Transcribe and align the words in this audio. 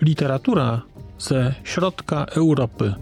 Literatura 0.00 0.82
ze 1.18 1.54
środka 1.64 2.24
Europy. 2.24 2.94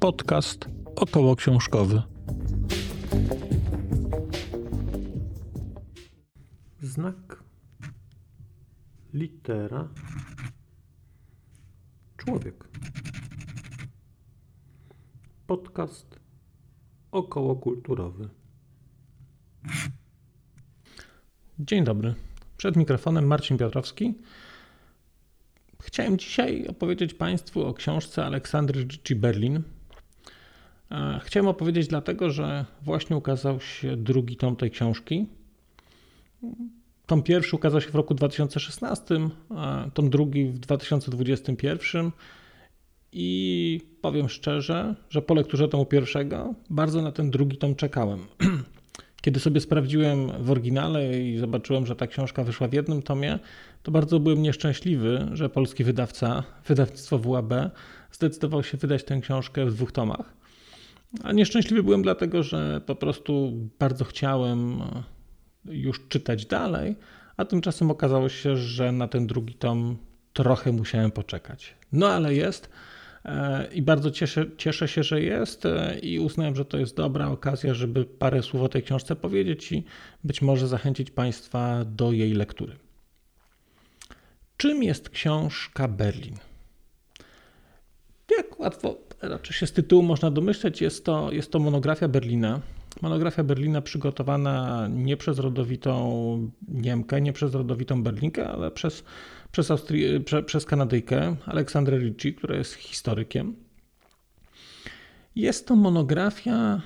Podcast 0.00 0.68
około 0.96 1.36
książkowy. 1.36 2.02
Znak 6.80 7.42
litera 9.14 9.88
człowiek. 12.24 12.68
Podcast 15.46 16.20
okołokulturowy. 17.12 18.28
Dzień 21.58 21.84
dobry. 21.84 22.14
Przed 22.56 22.76
mikrofonem 22.76 23.26
Marcin 23.26 23.58
Piotrowski. 23.58 24.14
Chciałem 25.82 26.18
dzisiaj 26.18 26.66
opowiedzieć 26.66 27.14
Państwu 27.14 27.66
o 27.66 27.74
książce 27.74 28.24
Aleksandry 28.24 28.84
G. 28.84 29.16
Berlin. 29.16 29.62
Chciałem 31.24 31.48
opowiedzieć 31.48 31.88
dlatego, 31.88 32.30
że 32.30 32.64
właśnie 32.82 33.16
ukazał 33.16 33.60
się 33.60 33.96
drugi 33.96 34.36
tom 34.36 34.56
tej 34.56 34.70
książki. 34.70 35.26
Tom 37.06 37.22
pierwszy 37.22 37.56
ukazał 37.56 37.80
się 37.80 37.90
w 37.90 37.94
roku 37.94 38.14
2016, 38.14 39.04
a 39.56 39.84
tom 39.94 40.10
drugi 40.10 40.44
w 40.46 40.58
2021. 40.58 42.10
I 43.12 43.80
powiem 44.00 44.28
szczerze, 44.28 44.94
że 45.10 45.22
po 45.22 45.34
lekturze 45.34 45.68
tomu 45.68 45.86
pierwszego 45.86 46.54
bardzo 46.70 47.02
na 47.02 47.12
ten 47.12 47.30
drugi 47.30 47.56
tom 47.56 47.74
czekałem. 47.74 48.20
Kiedy 49.22 49.40
sobie 49.40 49.60
sprawdziłem 49.60 50.44
w 50.44 50.50
oryginale 50.50 51.20
i 51.20 51.38
zobaczyłem, 51.38 51.86
że 51.86 51.96
ta 51.96 52.06
książka 52.06 52.44
wyszła 52.44 52.68
w 52.68 52.72
jednym 52.72 53.02
tomie, 53.02 53.38
to 53.82 53.90
bardzo 53.90 54.20
byłem 54.20 54.42
nieszczęśliwy, 54.42 55.28
że 55.32 55.48
polski 55.48 55.84
wydawca, 55.84 56.42
wydawnictwo 56.66 57.18
WAB, 57.18 57.52
zdecydował 58.12 58.62
się 58.62 58.76
wydać 58.76 59.04
tę 59.04 59.20
książkę 59.20 59.66
w 59.66 59.74
dwóch 59.74 59.92
tomach. 59.92 60.34
A 61.22 61.32
nieszczęśliwy 61.32 61.82
byłem 61.82 62.02
dlatego, 62.02 62.42
że 62.42 62.80
po 62.86 62.94
prostu 62.94 63.52
bardzo 63.78 64.04
chciałem 64.04 64.82
już 65.64 66.08
czytać 66.08 66.46
dalej, 66.46 66.96
a 67.36 67.44
tymczasem 67.44 67.90
okazało 67.90 68.28
się, 68.28 68.56
że 68.56 68.92
na 68.92 69.08
ten 69.08 69.26
drugi 69.26 69.54
tom 69.54 69.96
trochę 70.32 70.72
musiałem 70.72 71.10
poczekać. 71.10 71.74
No 71.92 72.08
ale 72.08 72.34
jest 72.34 72.68
i 73.72 73.82
bardzo 73.82 74.10
cieszę, 74.10 74.46
cieszę 74.56 74.88
się, 74.88 75.02
że 75.02 75.20
jest 75.20 75.62
i 76.02 76.18
uznałem, 76.18 76.56
że 76.56 76.64
to 76.64 76.78
jest 76.78 76.96
dobra 76.96 77.28
okazja, 77.28 77.74
żeby 77.74 78.04
parę 78.04 78.42
słów 78.42 78.62
o 78.62 78.68
tej 78.68 78.82
książce 78.82 79.16
powiedzieć 79.16 79.72
i 79.72 79.84
być 80.24 80.42
może 80.42 80.68
zachęcić 80.68 81.10
Państwa 81.10 81.84
do 81.84 82.12
jej 82.12 82.32
lektury. 82.32 82.76
Czym 84.56 84.82
jest 84.82 85.08
książka 85.08 85.88
Berlin? 85.88 86.36
Jak 88.38 88.60
łatwo 88.60 88.96
raczej 89.22 89.56
się 89.56 89.66
z 89.66 89.72
tytułu 89.72 90.02
można 90.02 90.30
domyśleć, 90.30 90.80
jest 90.80 91.04
to, 91.04 91.32
jest 91.32 91.50
to 91.50 91.58
monografia 91.58 92.08
Berlina. 92.08 92.60
Monografia 93.02 93.44
Berlina 93.44 93.82
przygotowana 93.82 94.88
nie 94.90 95.16
przez 95.16 95.38
rodowitą 95.38 96.50
Niemkę, 96.68 97.20
nie 97.20 97.32
przez 97.32 97.54
rodowitą 97.54 98.02
Berlinkę, 98.02 98.48
ale 98.48 98.70
przez, 98.70 99.04
przez, 99.52 99.70
Austri- 99.70 100.24
prze, 100.24 100.42
przez 100.42 100.64
Kanadyjkę 100.64 101.36
Aleksandrę 101.46 101.98
Ricci, 101.98 102.34
która 102.34 102.56
jest 102.56 102.74
historykiem. 102.74 103.56
Jest 105.36 105.68
to 105.68 105.76
monografia 105.76 106.80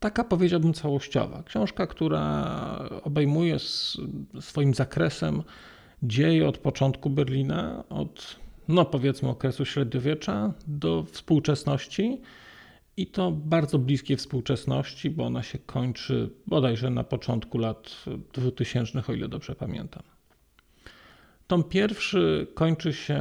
taka 0.00 0.24
powiedziałbym 0.24 0.74
całościowa. 0.74 1.42
Książka, 1.42 1.86
która 1.86 2.44
obejmuje 3.02 3.56
swoim 4.40 4.74
zakresem 4.74 5.42
dzieje 6.02 6.48
od 6.48 6.58
początku 6.58 7.10
Berlina, 7.10 7.84
od 7.88 8.36
no 8.68 8.84
powiedzmy 8.84 9.28
okresu 9.28 9.64
średniowiecza 9.64 10.52
do 10.66 11.02
współczesności 11.02 12.20
i 12.96 13.06
to 13.06 13.30
bardzo 13.30 13.78
bliskie 13.78 14.16
współczesności, 14.16 15.10
bo 15.10 15.26
ona 15.26 15.42
się 15.42 15.58
kończy 15.58 16.30
bodajże 16.46 16.90
na 16.90 17.04
początku 17.04 17.58
lat 17.58 18.04
2000, 18.32 19.02
o 19.08 19.12
ile 19.12 19.28
dobrze 19.28 19.54
pamiętam. 19.54 20.02
Tom 21.46 21.64
pierwszy 21.64 22.46
kończy 22.54 22.92
się 22.92 23.20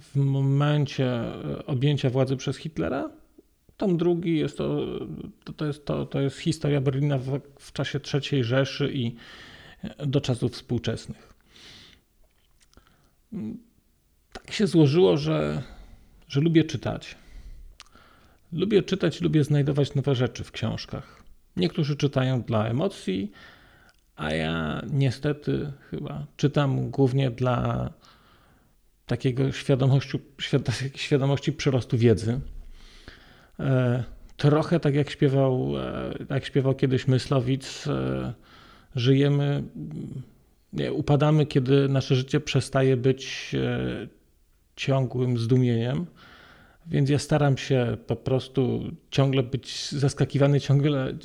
w 0.00 0.16
momencie 0.16 1.22
objęcia 1.66 2.10
władzy 2.10 2.36
przez 2.36 2.56
Hitlera. 2.56 3.10
Tom 3.76 3.96
drugi 3.96 4.38
jest 4.38 4.58
to, 4.58 4.86
to, 5.56 5.66
jest, 5.66 5.86
to, 5.86 6.06
to 6.06 6.20
jest 6.20 6.38
historia 6.38 6.80
Berlina 6.80 7.18
w, 7.18 7.40
w 7.58 7.72
czasie 7.72 8.00
III 8.14 8.44
Rzeszy 8.44 8.92
i 8.92 9.14
do 10.06 10.20
czasów 10.20 10.52
współczesnych. 10.52 11.34
Tak 14.32 14.52
się 14.52 14.66
złożyło, 14.66 15.16
że, 15.16 15.62
że 16.28 16.40
lubię 16.40 16.64
czytać. 16.64 17.16
Lubię 18.52 18.82
czytać, 18.82 19.20
lubię 19.20 19.44
znajdować 19.44 19.94
nowe 19.94 20.14
rzeczy 20.14 20.44
w 20.44 20.52
książkach. 20.52 21.22
Niektórzy 21.56 21.96
czytają 21.96 22.42
dla 22.42 22.66
emocji, 22.66 23.32
a 24.16 24.32
ja 24.32 24.82
niestety 24.90 25.72
chyba 25.90 26.26
czytam 26.36 26.90
głównie 26.90 27.30
dla 27.30 27.90
takiego 29.06 29.52
świadomości, 29.52 30.18
świadomości 30.94 31.52
przyrostu 31.52 31.98
wiedzy. 31.98 32.40
Trochę 34.36 34.80
tak 34.80 34.94
jak 34.94 35.10
śpiewał, 35.10 35.72
jak 36.30 36.44
śpiewał 36.44 36.74
kiedyś 36.74 37.08
Myslowic, 37.08 37.84
żyjemy, 38.96 39.62
nie, 40.72 40.92
upadamy, 40.92 41.46
kiedy 41.46 41.88
nasze 41.88 42.16
życie 42.16 42.40
przestaje 42.40 42.96
być 42.96 43.52
ciągłym 44.76 45.38
zdumieniem. 45.38 46.06
Więc 46.88 47.10
ja 47.10 47.18
staram 47.18 47.56
się 47.56 47.96
po 48.06 48.16
prostu 48.16 48.92
ciągle 49.10 49.42
być 49.42 49.90
zaskakiwany, 49.90 50.60
ciągle, 50.60 51.18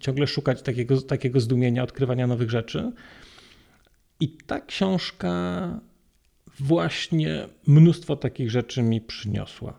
ciągle 0.00 0.26
szukać 0.26 0.62
takiego, 0.62 1.02
takiego 1.02 1.40
zdumienia, 1.40 1.82
odkrywania 1.82 2.26
nowych 2.26 2.50
rzeczy. 2.50 2.92
I 4.20 4.28
ta 4.28 4.60
książka 4.60 5.80
właśnie 6.60 7.48
mnóstwo 7.66 8.16
takich 8.16 8.50
rzeczy 8.50 8.82
mi 8.82 9.00
przyniosła. 9.00 9.78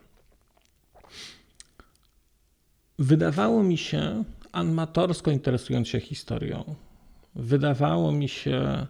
Wydawało 2.99 3.63
mi 3.63 3.77
się, 3.77 4.23
amatorsko 4.51 5.31
interesując 5.31 5.87
się 5.87 5.99
historią, 5.99 6.75
wydawało 7.35 8.11
mi 8.11 8.29
się, 8.29 8.87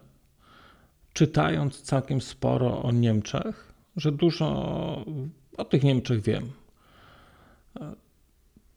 czytając 1.12 1.82
całkiem 1.82 2.20
sporo 2.20 2.82
o 2.82 2.92
Niemczech, 2.92 3.72
że 3.96 4.12
dużo 4.12 5.04
o 5.58 5.64
tych 5.64 5.84
Niemczech 5.84 6.20
wiem. 6.20 6.52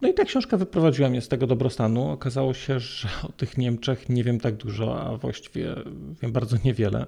No 0.02 0.08
i 0.08 0.14
ta 0.14 0.26
książka 0.26 0.58
wyprowadziła 0.58 1.10
mnie 1.10 1.22
z 1.22 1.28
tego 1.28 1.48
dobrostanu. 1.48 2.10
Okazało 2.10 2.54
się, 2.54 2.80
że 2.80 3.10
o 3.24 3.32
tych 3.32 3.58
Niemczech 3.58 4.10
nie 4.10 4.24
wiem 4.24 4.40
tak 4.40 4.56
dużo, 4.56 5.02
a 5.02 5.18
właściwie 5.18 5.76
wiem 6.22 6.32
bardzo 6.32 6.58
niewiele. 6.66 7.06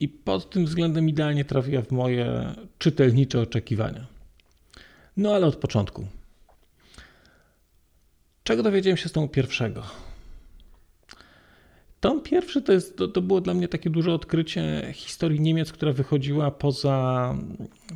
I 0.00 0.08
pod 0.08 0.50
tym 0.50 0.64
względem 0.64 1.08
idealnie 1.08 1.44
trafiła 1.44 1.82
w 1.82 1.90
moje 1.90 2.54
czytelnicze 2.78 3.40
oczekiwania. 3.40 4.06
No 5.16 5.34
ale 5.34 5.46
od 5.46 5.56
początku. 5.56 6.06
Czego 8.44 8.62
dowiedziałem 8.62 8.96
się 8.96 9.08
z 9.08 9.12
tomu 9.12 9.28
pierwszego? 9.28 9.82
Tom 12.02 12.20
pierwszy 12.20 12.62
to, 12.62 12.72
jest, 12.72 12.96
to, 12.96 13.08
to, 13.08 13.20
było 13.20 13.40
dla 13.40 13.54
mnie 13.54 13.68
takie 13.68 13.90
duże 13.90 14.12
odkrycie 14.14 14.90
historii 14.92 15.40
Niemiec, 15.40 15.72
która 15.72 15.92
wychodziła 15.92 16.50
poza, 16.50 17.34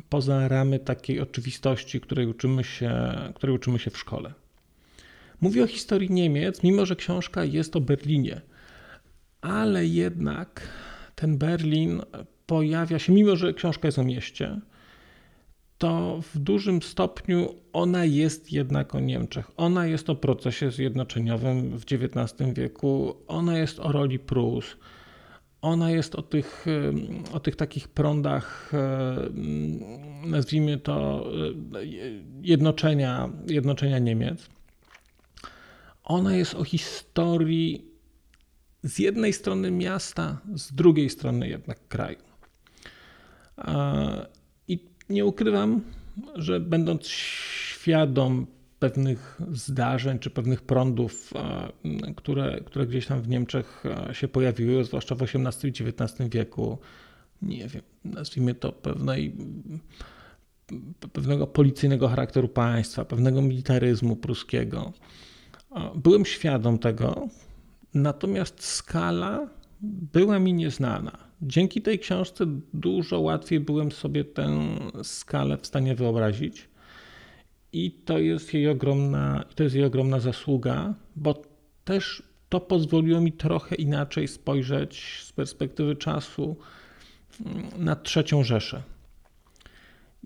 poza 0.09 0.47
ramy 0.47 0.79
takiej 0.79 1.19
oczywistości, 1.19 2.01
której 2.01 2.27
uczymy, 2.27 2.63
się, 2.63 2.91
której 3.35 3.55
uczymy 3.55 3.79
się 3.79 3.91
w 3.91 3.97
szkole. 3.97 4.33
Mówię 5.41 5.63
o 5.63 5.67
historii 5.67 6.11
Niemiec, 6.11 6.63
mimo 6.63 6.85
że 6.85 6.95
książka 6.95 7.45
jest 7.45 7.75
o 7.75 7.81
Berlinie, 7.81 8.41
ale 9.41 9.85
jednak 9.85 10.67
ten 11.15 11.37
Berlin 11.37 12.01
pojawia 12.45 12.99
się, 12.99 13.13
mimo 13.13 13.35
że 13.35 13.53
książka 13.53 13.87
jest 13.87 13.99
o 13.99 14.03
mieście, 14.03 14.59
to 15.77 16.21
w 16.33 16.39
dużym 16.39 16.81
stopniu 16.81 17.55
ona 17.73 18.05
jest 18.05 18.51
jednak 18.51 18.95
o 18.95 18.99
Niemczech. 18.99 19.51
Ona 19.57 19.85
jest 19.85 20.09
o 20.09 20.15
procesie 20.15 20.71
zjednoczeniowym 20.71 21.77
w 21.77 21.83
XIX 21.83 22.53
wieku, 22.53 23.15
ona 23.27 23.57
jest 23.57 23.79
o 23.79 23.91
roli 23.91 24.19
Prus, 24.19 24.77
ona 25.61 25.91
jest 25.91 26.15
o 26.15 26.21
tych, 26.21 26.65
o 27.33 27.39
tych 27.39 27.55
takich 27.55 27.87
prądach, 27.87 28.71
nazwijmy 30.25 30.77
to, 30.77 31.27
jednoczenia, 32.41 33.29
jednoczenia 33.47 33.99
Niemiec. 33.99 34.49
Ona 36.03 36.35
jest 36.35 36.55
o 36.55 36.63
historii 36.63 37.85
z 38.83 38.99
jednej 38.99 39.33
strony 39.33 39.71
miasta, 39.71 40.41
z 40.55 40.73
drugiej 40.73 41.09
strony 41.09 41.49
jednak 41.49 41.87
kraju. 41.87 42.19
Nie 45.09 45.25
ukrywam, 45.25 45.81
że 46.35 46.59
będąc 46.59 47.07
świadom 47.07 48.47
pewnych 48.79 49.41
zdarzeń 49.51 50.19
czy 50.19 50.29
pewnych 50.29 50.61
prądów, 50.61 51.33
które, 52.15 52.61
które 52.65 52.87
gdzieś 52.87 53.07
tam 53.07 53.21
w 53.21 53.27
Niemczech 53.27 53.83
się 54.11 54.27
pojawiły, 54.27 54.83
zwłaszcza 54.83 55.15
w 55.15 55.21
XVIII 55.21 55.71
i 55.71 55.89
XIX 55.89 56.29
wieku, 56.29 56.77
nie 57.41 57.67
wiem, 57.67 57.81
nazwijmy 58.05 58.55
to 58.55 58.71
pewnej, 58.71 59.35
pewnego 61.13 61.47
policyjnego 61.47 62.07
charakteru 62.07 62.47
państwa, 62.47 63.05
pewnego 63.05 63.41
militaryzmu 63.41 64.15
pruskiego. 64.15 64.93
Byłem 65.95 66.25
świadom 66.25 66.79
tego, 66.79 67.27
natomiast 67.93 68.63
skala 68.63 69.47
była 69.81 70.39
mi 70.39 70.53
nieznana. 70.53 71.17
Dzięki 71.41 71.81
tej 71.81 71.99
książce 71.99 72.45
dużo 72.73 73.19
łatwiej 73.19 73.59
byłem 73.59 73.91
sobie 73.91 74.25
tę 74.25 74.59
skalę 75.03 75.57
w 75.57 75.67
stanie 75.67 75.95
wyobrazić. 75.95 76.69
I 77.73 77.91
to 77.91 78.19
jest 78.19 78.53
jej 78.53 78.67
ogromna, 78.67 79.43
to 79.55 79.63
jest 79.63 79.75
jej 79.75 79.85
ogromna 79.85 80.19
zasługa, 80.19 80.93
bo 81.15 81.41
też 81.85 82.23
to 82.49 82.59
pozwoliło 82.59 83.21
mi 83.21 83.31
trochę 83.31 83.75
inaczej 83.75 84.27
spojrzeć 84.27 85.21
z 85.23 85.31
perspektywy 85.31 85.95
czasu 85.95 86.57
mm, 87.45 87.85
na 87.85 87.95
trzecią 87.95 88.43
Rzeszę. 88.43 88.83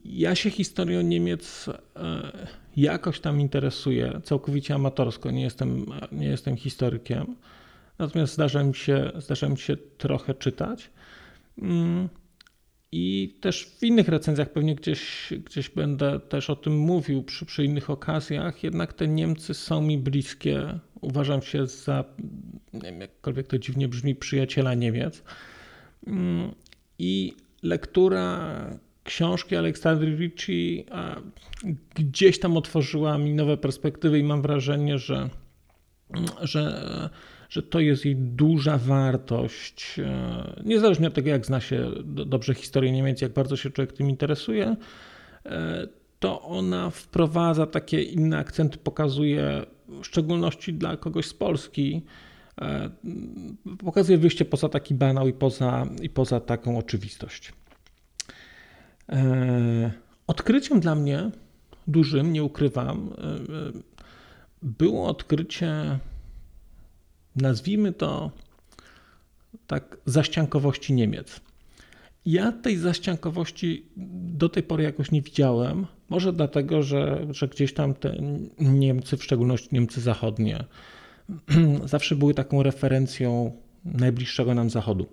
Ja 0.06 0.36
się 0.36 0.50
historią 0.50 1.01
Niemiec 1.01 1.69
e, 1.95 2.48
jakoś 2.77 3.19
tam 3.19 3.42
interesuję, 3.42 4.21
całkowicie 4.24 4.75
amatorsko, 4.75 5.31
nie 5.31 5.42
jestem, 5.42 5.86
nie 6.12 6.27
jestem 6.27 6.57
historykiem, 6.57 7.36
natomiast 8.01 8.33
zdarza 8.33 8.63
mi 8.63 8.75
się, 8.75 9.12
zdarza 9.15 9.50
mi 9.50 9.57
się 9.57 9.77
trochę 9.77 10.33
czytać. 10.33 10.89
Mm, 11.57 12.09
I 12.92 13.36
też 13.42 13.65
w 13.65 13.83
innych 13.83 14.07
recenzjach 14.07 14.50
pewnie 14.50 14.75
gdzieś, 14.75 15.33
gdzieś 15.45 15.69
będę 15.69 16.19
też 16.19 16.50
o 16.50 16.56
tym 16.56 16.77
mówił 16.77 17.24
przy, 17.24 17.45
przy 17.45 17.65
innych 17.65 17.89
okazjach. 17.89 18.63
Jednak 18.63 18.94
te 18.94 19.07
Niemcy 19.07 19.53
są 19.53 19.81
mi 19.81 19.98
bliskie. 19.98 20.80
Uważam 21.01 21.42
się 21.42 21.68
za, 21.68 22.03
nie 22.74 22.81
wiem, 22.81 23.01
jakkolwiek 23.01 23.48
to 23.48 23.59
dziwnie 23.59 23.88
brzmi, 23.88 24.15
przyjaciela 24.15 24.74
Niemiec. 24.74 25.24
Mm, 26.07 26.51
I 27.00 27.33
lektura 27.63 28.50
książki 29.03 29.56
Aleksandry 29.56 30.15
Ricci 30.15 30.86
gdzieś 31.95 32.39
tam 32.39 32.57
otworzyła 32.57 33.18
mi 33.18 33.33
nowe 33.33 33.57
perspektywy 33.57 34.19
i 34.19 34.24
mam 34.24 34.42
wrażenie, 34.42 34.98
że, 34.98 35.30
że 36.42 37.09
że 37.51 37.63
to 37.63 37.80
jest 37.80 38.06
jej 38.06 38.15
duża 38.15 38.77
wartość. 38.77 40.00
E, 40.00 40.63
niezależnie 40.65 41.07
od 41.07 41.13
tego, 41.13 41.30
jak 41.30 41.45
zna 41.45 41.59
się 41.62 41.92
dobrze 42.06 42.53
historię 42.53 42.92
Niemiec, 42.92 43.21
jak 43.21 43.33
bardzo 43.33 43.57
się 43.57 43.69
człowiek 43.69 43.94
tym 43.94 44.09
interesuje, 44.09 44.75
e, 45.45 45.88
to 46.19 46.42
ona 46.42 46.89
wprowadza 46.89 47.65
takie 47.65 48.03
inne 48.03 48.38
akcenty, 48.38 48.77
pokazuje 48.77 49.65
w 49.88 50.06
szczególności 50.06 50.74
dla 50.74 50.98
kogoś 50.98 51.25
z 51.25 51.33
Polski, 51.33 52.01
e, 52.62 52.89
pokazuje 53.77 54.18
wyjście 54.18 54.45
poza 54.45 54.69
taki 54.69 54.95
banał 54.95 55.27
i 55.27 55.33
poza, 55.33 55.88
i 56.01 56.09
poza 56.09 56.39
taką 56.39 56.77
oczywistość. 56.77 57.53
Odkryciem 60.27 60.80
dla 60.80 60.95
mnie 60.95 61.31
dużym, 61.88 62.33
nie 62.33 62.44
ukrywam, 62.44 63.09
było 64.62 65.07
odkrycie 65.07 66.00
nazwijmy 67.36 67.94
to 67.94 68.31
tak, 69.68 69.98
zaściankowości 70.06 70.94
Niemiec. 70.94 71.42
Ja 72.25 72.51
tej 72.51 72.78
zaściankowości 72.78 73.86
do 74.38 74.50
tej 74.50 74.63
pory 74.63 74.83
jakoś 74.83 75.12
nie 75.12 75.22
widziałem. 75.22 75.86
Może 76.10 76.33
dlatego, 76.33 76.83
że, 76.83 77.28
że 77.30 77.48
gdzieś 77.48 77.74
tam 77.74 77.94
te 77.94 78.16
Niemcy, 78.60 79.18
w 79.18 79.24
szczególności 79.24 79.69
Niemcy 79.72 80.01
zachodnie, 80.01 80.63
zawsze 81.86 82.16
były 82.16 82.33
taką 82.33 82.63
referencją 82.63 83.51
najbliższego 83.86 84.56
nam 84.56 84.69
zachodu. 84.69 85.07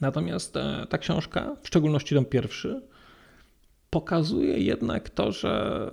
Natomiast 0.00 0.56
e, 0.56 0.86
ta 0.88 0.98
książka, 0.98 1.56
w 1.62 1.66
szczególności 1.66 2.14
ten 2.14 2.24
pierwszy, 2.24 2.82
pokazuje 3.90 4.58
jednak 4.58 5.10
to, 5.10 5.32
że 5.32 5.90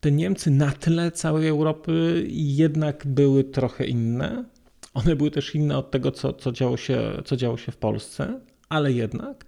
te 0.00 0.12
Niemcy 0.12 0.50
na 0.50 0.70
tle 0.72 1.10
całej 1.10 1.48
Europy 1.48 2.24
jednak 2.28 3.06
były 3.06 3.44
trochę 3.44 3.86
inne. 3.86 4.44
One 4.94 5.16
były 5.16 5.30
też 5.30 5.54
inne 5.54 5.78
od 5.78 5.90
tego, 5.90 6.12
co, 6.12 6.32
co, 6.32 6.52
działo, 6.52 6.76
się, 6.76 7.22
co 7.24 7.36
działo 7.36 7.56
się 7.56 7.72
w 7.72 7.76
Polsce, 7.76 8.40
ale 8.68 8.92
jednak. 8.92 9.46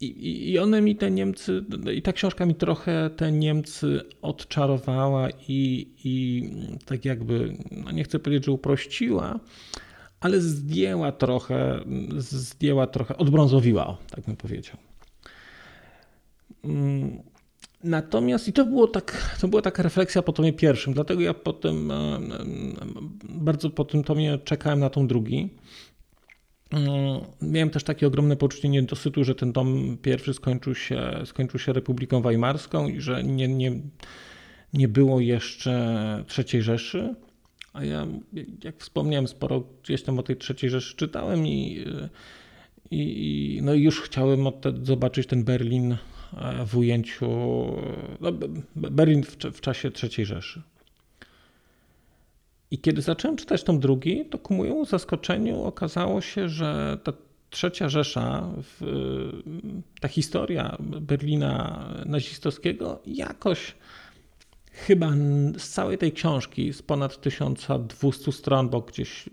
I, 0.00 0.50
I 0.52 0.58
one 0.58 0.80
mi 0.80 0.96
te 0.96 1.10
Niemcy, 1.10 1.64
i 1.94 2.02
ta 2.02 2.12
książka 2.12 2.46
mi 2.46 2.54
trochę 2.54 3.10
te 3.16 3.32
Niemcy 3.32 4.00
odczarowała 4.22 5.28
i, 5.48 5.88
i 6.04 6.42
tak 6.86 7.04
jakby, 7.04 7.56
no 7.70 7.90
nie 7.90 8.04
chcę 8.04 8.18
powiedzieć, 8.18 8.44
że 8.44 8.52
uprościła, 8.52 9.40
ale 10.20 10.40
zdjęła 10.40 11.12
trochę, 11.12 11.80
zdjęła 12.16 12.86
trochę, 12.86 13.16
odbrązowiła, 13.16 13.96
tak 14.10 14.24
bym 14.24 14.36
powiedział. 14.36 14.76
Mm, 16.64 17.22
Natomiast 17.84 18.48
i 18.48 18.52
to 18.52 18.66
było 18.66 18.86
tak, 18.86 19.36
to 19.40 19.48
była 19.48 19.62
taka 19.62 19.82
refleksja 19.82 20.22
po 20.22 20.32
tomie 20.32 20.52
pierwszym, 20.52 20.94
dlatego 20.94 21.20
ja 21.20 21.34
potem 21.34 21.92
bardzo 23.24 23.70
po 23.70 23.84
tym 23.84 24.04
tomie 24.04 24.38
czekałem 24.38 24.80
na 24.80 24.90
tą 24.90 25.06
drugi. 25.06 25.50
Mm, 26.70 27.20
miałem 27.42 27.70
też 27.70 27.84
takie 27.84 28.06
ogromne 28.06 28.36
poczucie 28.36 28.68
niedosytu, 28.68 29.24
że 29.24 29.34
ten 29.34 29.52
tom 29.52 29.98
pierwszy 30.02 30.34
skończył 30.34 30.74
się, 30.74 31.12
skończył 31.24 31.60
się 31.60 31.72
Republiką 31.72 32.22
Weimarską 32.22 32.88
i 32.88 33.00
że 33.00 33.24
nie, 33.24 33.48
nie, 33.48 33.72
nie 34.72 34.88
było 34.88 35.20
jeszcze 35.20 36.24
III 36.38 36.62
Rzeszy. 36.62 37.14
A 37.72 37.84
ja, 37.84 38.06
jak 38.64 38.76
wspomniałem, 38.78 39.28
sporo 39.28 39.64
gdzieś 39.82 40.02
tam 40.02 40.18
o 40.18 40.22
tej 40.22 40.36
III 40.50 40.70
Rzeszy 40.70 40.96
czytałem 40.96 41.46
i, 41.46 41.84
i, 42.90 43.60
no 43.62 43.74
i 43.74 43.82
już 43.82 44.00
chciałem 44.00 44.46
zobaczyć 44.82 45.26
ten 45.26 45.44
Berlin 45.44 45.96
w 46.66 46.76
ujęciu 46.76 47.28
no, 48.20 48.32
Berlin 48.76 49.22
w, 49.22 49.36
w 49.36 49.60
czasie 49.60 49.90
III 50.02 50.26
Rzeszy. 50.26 50.62
I 52.70 52.78
kiedy 52.78 53.02
zacząłem 53.02 53.36
czytać 53.36 53.64
tom 53.64 53.80
drugi, 53.80 54.24
to 54.24 54.38
ku 54.38 54.54
mojemu 54.54 54.84
zaskoczeniu 54.84 55.62
okazało 55.62 56.20
się, 56.20 56.48
że 56.48 56.98
ta 57.04 57.12
trzecia 57.50 57.88
Rzesza, 57.88 58.50
ta 60.00 60.08
historia 60.08 60.76
Berlina 60.80 61.88
nazistowskiego 62.06 63.02
jakoś 63.06 63.74
chyba 64.72 65.12
z 65.58 65.68
całej 65.68 65.98
tej 65.98 66.12
książki, 66.12 66.72
z 66.72 66.82
ponad 66.82 67.20
1200 67.20 68.32
stron, 68.32 68.68
bo 68.68 68.80
gdzieś 68.80 69.28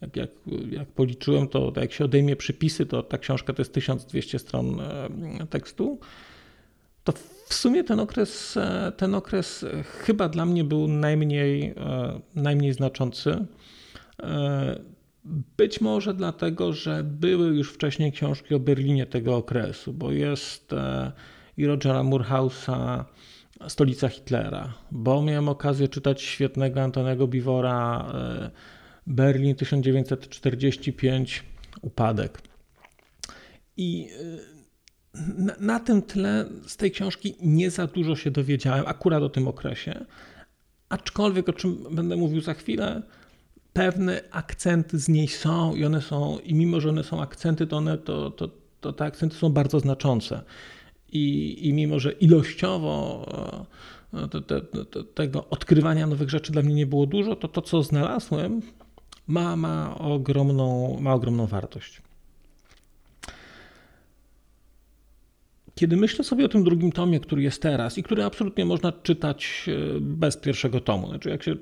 jak, 0.00 0.16
jak, 0.16 0.30
jak 0.70 0.88
policzyłem, 0.88 1.48
to 1.48 1.72
jak 1.76 1.92
się 1.92 2.04
odejmie 2.04 2.36
przypisy, 2.36 2.86
to 2.86 3.02
ta 3.02 3.18
książka 3.18 3.52
to 3.52 3.62
jest 3.62 3.72
1200 3.72 4.38
stron 4.38 4.80
e, 4.80 5.08
tekstu, 5.50 5.98
to 7.04 7.12
w 7.52 7.54
sumie 7.54 7.84
ten 7.84 8.00
okres, 8.00 8.56
e, 8.56 8.92
ten 8.96 9.14
okres 9.14 9.64
chyba 9.84 10.28
dla 10.28 10.46
mnie 10.46 10.64
był 10.64 10.88
najmniej, 10.88 11.74
e, 11.76 12.20
najmniej 12.34 12.72
znaczący. 12.72 13.46
E, 14.22 14.78
być 15.56 15.80
może 15.80 16.14
dlatego, 16.14 16.72
że 16.72 17.04
były 17.04 17.46
już 17.46 17.72
wcześniej 17.72 18.12
książki 18.12 18.54
o 18.54 18.60
Berlinie 18.60 19.06
tego 19.06 19.36
okresu, 19.36 19.92
bo 19.92 20.12
jest 20.12 20.70
i 21.56 21.66
Rogera 21.66 22.02
Murhausa 22.02 23.04
Stolica 23.68 24.08
Hitlera, 24.08 24.74
bo 24.90 25.22
miałem 25.22 25.48
okazję 25.48 25.88
czytać 25.88 26.22
świetnego 26.22 26.82
Antonego 26.82 27.26
Biwora 27.26 28.12
Berlin 29.06 29.54
1945 29.54 31.44
Upadek. 31.82 32.42
I 33.76 34.08
na, 35.14 35.54
na, 35.60 35.80
tym 35.80 36.02
tle 36.02 36.48
z 36.66 36.76
tej 36.76 36.90
książki 36.90 37.34
nie 37.40 37.70
za 37.70 37.86
dużo 37.86 38.16
się 38.16 38.30
dowiedziałem, 38.30 38.84
akurat 38.86 39.22
o 39.22 39.28
tym 39.28 39.48
okresie. 39.48 40.04
Aczkolwiek, 40.88 41.48
o 41.48 41.52
czym 41.52 41.84
będę 41.90 42.16
mówił 42.16 42.40
za 42.40 42.54
chwilę, 42.54 43.02
pewne 43.72 44.20
akcenty 44.30 44.98
z 44.98 45.08
niej 45.08 45.28
są 45.28 45.74
i 45.74 45.84
one 45.84 46.02
są, 46.02 46.38
i 46.38 46.54
mimo, 46.54 46.80
że 46.80 46.88
one 46.88 47.04
są 47.04 47.22
akcenty, 47.22 47.66
to, 47.66 47.76
one, 47.76 47.98
to, 47.98 48.30
to, 48.30 48.48
to 48.80 48.92
te 48.92 49.04
akcenty 49.04 49.36
są 49.36 49.52
bardzo 49.52 49.80
znaczące. 49.80 50.42
I, 51.12 51.56
i 51.68 51.72
mimo, 51.72 51.98
że 51.98 52.12
ilościowo 52.12 53.26
e, 54.14 54.28
te, 54.28 54.42
te, 54.42 54.60
te, 54.84 55.04
tego 55.04 55.48
odkrywania 55.48 56.06
nowych 56.06 56.30
rzeczy 56.30 56.52
dla 56.52 56.62
mnie 56.62 56.74
nie 56.74 56.86
było 56.86 57.06
dużo, 57.06 57.36
to 57.36 57.48
to, 57.48 57.62
co 57.62 57.82
znalazłem, 57.82 58.62
ma, 59.26 59.56
ma, 59.56 59.98
ogromną, 59.98 60.96
ma 61.00 61.14
ogromną 61.14 61.46
wartość. 61.46 62.02
Kiedy 65.74 65.96
myślę 65.96 66.24
sobie 66.24 66.44
o 66.44 66.48
tym 66.48 66.64
drugim 66.64 66.92
tomie, 66.92 67.20
który 67.20 67.42
jest 67.42 67.62
teraz 67.62 67.98
i 67.98 68.02
który 68.02 68.24
absolutnie 68.24 68.64
można 68.64 68.92
czytać 68.92 69.66
e, 69.68 70.00
bez 70.00 70.36
pierwszego 70.36 70.80
tomu, 70.80 71.08
znaczy 71.08 71.30
jak, 71.30 71.42
się, 71.42 71.56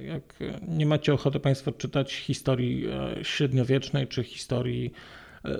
jak 0.00 0.34
nie 0.68 0.86
macie 0.86 1.14
ochoty 1.14 1.40
Państwo 1.40 1.72
czytać 1.72 2.14
historii 2.14 2.86
e, 2.86 3.24
średniowiecznej 3.24 4.06
czy 4.06 4.24
historii 4.24 4.92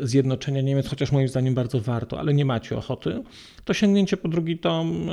zjednoczenia 0.02 0.60
Niemiec, 0.60 0.88
chociaż 0.88 1.12
moim 1.12 1.28
zdaniem 1.28 1.54
bardzo 1.54 1.80
warto, 1.80 2.18
ale 2.18 2.34
nie 2.34 2.44
macie 2.44 2.76
ochoty, 2.76 3.22
to 3.64 3.74
sięgnięcie 3.74 4.16
po 4.16 4.28
drugi 4.28 4.58
tom 4.58 5.10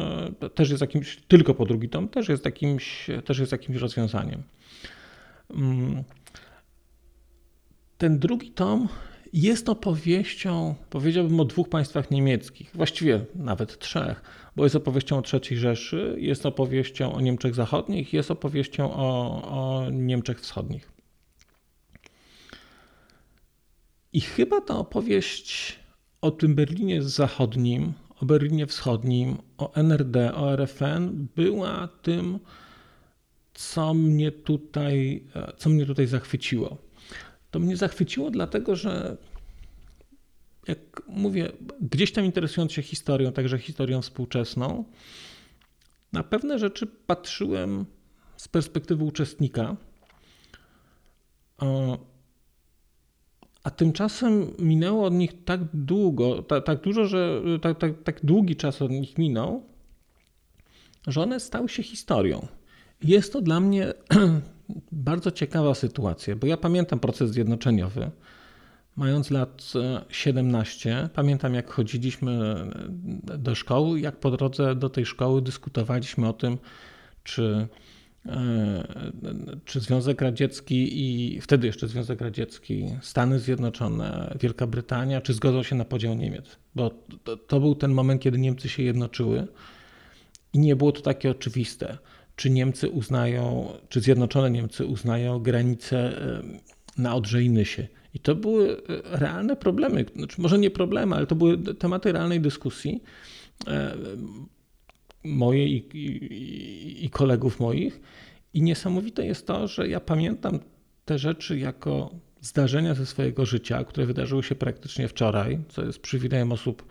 też 0.56 0.70
jest 0.70 0.82
jakimś, 0.82 1.18
tylko 1.27 1.54
po 1.54 1.65
drugi 1.65 1.89
tom, 1.89 2.08
też 2.08 2.30
jest 2.30 2.46
jakimś, 2.46 3.08
też 3.25 3.39
jest 3.39 3.51
jakimś 3.51 3.77
rozwiązaniem. 3.77 4.44
Mm. 5.50 6.04
Ten 7.98 8.20
drugi 8.20 8.51
tom 8.51 8.88
jest 9.36 9.70
opowieścią, 9.70 10.75
powiedziałbym, 10.89 11.39
o 11.39 11.46
dwóch 11.46 11.70
państwach 11.70 12.12
niemieckich, 12.12 12.72
właściwie 12.74 13.25
nawet 13.36 13.80
trzech, 13.80 14.22
bo 14.56 14.63
jest 14.63 14.75
opowieścią 14.75 15.18
o 15.18 15.24
III 15.34 15.58
Rzeszy, 15.58 16.15
jest 16.20 16.46
opowieścią 16.46 17.13
o 17.13 17.22
Niemczech 17.22 17.56
Zachodnich, 17.56 18.13
jest 18.13 18.32
opowieścią 18.32 18.94
o, 18.94 19.42
o 19.44 19.89
Niemczech 19.89 20.42
Wschodnich. 20.42 20.92
I 24.13 24.22
chyba 24.22 24.62
ta 24.62 24.77
opowieść 24.77 25.80
o 26.22 26.32
tym 26.32 26.56
Berlinie 26.56 27.04
Zachodnim, 27.04 27.94
o 28.22 28.25
Berlinie 28.25 28.68
Wschodnim, 28.68 29.38
o 29.58 29.74
NRD, 29.74 30.36
o 30.36 30.54
RFN 30.54 31.27
była 31.36 31.88
tym, 32.01 32.39
co 33.54 33.94
mnie 33.94 34.32
tutaj, 34.32 35.24
co 35.58 35.70
mnie 35.70 35.86
tutaj 35.86 36.08
zachwyciło. 36.08 36.85
To 37.55 37.59
mnie 37.59 37.77
zachwyciło 37.77 38.31
dlatego, 38.31 38.75
że 38.75 39.17
jak 40.67 41.01
mówię, 41.07 41.51
gdzieś 41.81 42.12
tam 42.12 42.25
interesując 42.25 42.71
się 42.71 42.81
historią, 42.81 43.31
także 43.31 43.57
historią 43.57 44.01
współczesną, 44.01 44.85
na 46.13 46.24
pewne 46.24 46.59
rzeczy 46.59 46.88
patrzyłem 46.88 47.85
z 48.38 48.47
perspektywy 48.47 49.03
uczestnika. 49.03 49.75
A 53.63 53.71
tymczasem 53.71 54.53
minęło 54.59 55.05
od 55.05 55.13
nich 55.13 55.43
tak 55.45 55.62
długo, 55.74 56.43
tak, 56.43 56.65
tak 56.65 56.81
dużo, 56.81 57.05
że 57.05 57.41
tak, 57.62 57.79
tak, 58.03 58.25
długi 58.25 58.55
czas 58.55 58.81
od 58.81 58.91
nich 58.91 59.17
minął, 59.17 59.63
że 61.07 61.21
one 61.21 61.39
stały 61.39 61.69
się 61.69 61.83
historią. 61.83 62.47
Jest 63.03 63.33
to 63.33 63.41
dla 63.41 63.59
mnie 63.59 63.93
bardzo 64.91 65.31
ciekawa 65.31 65.75
sytuacja, 65.75 66.36
bo 66.36 66.48
ja 66.48 66.57
pamiętam 66.57 67.00
proces 67.00 67.31
zjednoczeniowy. 67.31 68.12
Mając 68.95 69.31
lat 69.31 69.74
17, 70.10 71.00
e, 71.00 71.10
pamiętam 71.10 71.53
jak 71.53 71.72
chodziliśmy 71.72 72.31
e, 73.31 73.38
do 73.38 73.55
szkoły, 73.55 74.00
jak 74.00 74.19
po 74.19 74.31
drodze 74.31 74.75
do 74.75 74.89
tej 74.89 75.05
szkoły 75.05 75.41
dyskutowaliśmy 75.41 76.27
o 76.27 76.34
tym, 76.34 76.57
czy, 77.24 77.67
e, 78.25 78.88
czy 79.65 79.79
Związek 79.79 80.22
Radziecki 80.22 81.00
i 81.01 81.41
wtedy 81.41 81.67
jeszcze 81.67 81.88
Związek 81.88 82.22
Radziecki, 82.22 82.86
Stany 83.01 83.39
Zjednoczone, 83.39 84.38
Wielka 84.39 84.67
Brytania, 84.67 85.22
czy 85.22 85.34
zgodzą 85.34 85.63
się 85.63 85.75
na 85.75 85.86
podział 85.86 86.15
Niemiec. 86.15 86.45
Bo 86.75 86.91
to, 87.24 87.38
to 87.38 87.60
był 87.60 87.75
ten 87.75 87.91
moment, 87.91 88.22
kiedy 88.22 88.38
Niemcy 88.38 88.69
się 88.69 88.84
jednoczyły 88.84 89.48
i 90.53 90.60
nie 90.60 90.75
było 90.75 90.91
to 90.91 91.01
takie 91.01 91.31
oczywiste 91.31 91.98
czy 92.36 92.50
Niemcy 92.50 92.89
uznają, 92.89 93.74
czy 93.89 94.01
Zjednoczone 94.01 94.51
Niemcy 94.51 94.86
uznają 94.86 95.39
granice 95.39 96.22
na 96.98 97.15
Odrze 97.15 97.44
i 98.13 98.20
to 98.20 98.36
były 98.36 98.77
e, 98.77 99.18
realne 99.18 99.56
problemy, 99.56 100.06
znaczy 100.15 100.42
może 100.42 100.58
nie 100.58 100.72
problemy, 100.72 101.15
ale 101.15 101.27
to 101.27 101.36
były 101.36 101.58
tematy 101.58 102.12
realnej 102.12 102.42
dyskusji 102.42 103.04
mojej 105.24 105.72
i, 105.72 105.98
i, 105.98 107.06
i 107.06 107.10
kolegów 107.10 107.60
moich. 107.60 108.01
I 108.54 108.62
niesamowite 108.62 109.25
jest 109.25 109.48
to, 109.48 109.68
że 109.68 109.88
ja 109.88 110.00
pamiętam 110.00 110.60
te 111.06 111.20
rzeczy 111.20 111.60
jako 111.60 112.15
zdarzenia 112.42 112.94
ze 112.94 113.06
swojego 113.06 113.46
życia, 113.46 113.84
które 113.84 114.06
wydarzyły 114.06 114.44
się 114.44 114.56
praktycznie 114.56 115.08
wczoraj, 115.08 115.60
co 115.70 115.86
jest 115.86 116.00
przywilejem 116.00 116.51
osób 116.51 116.86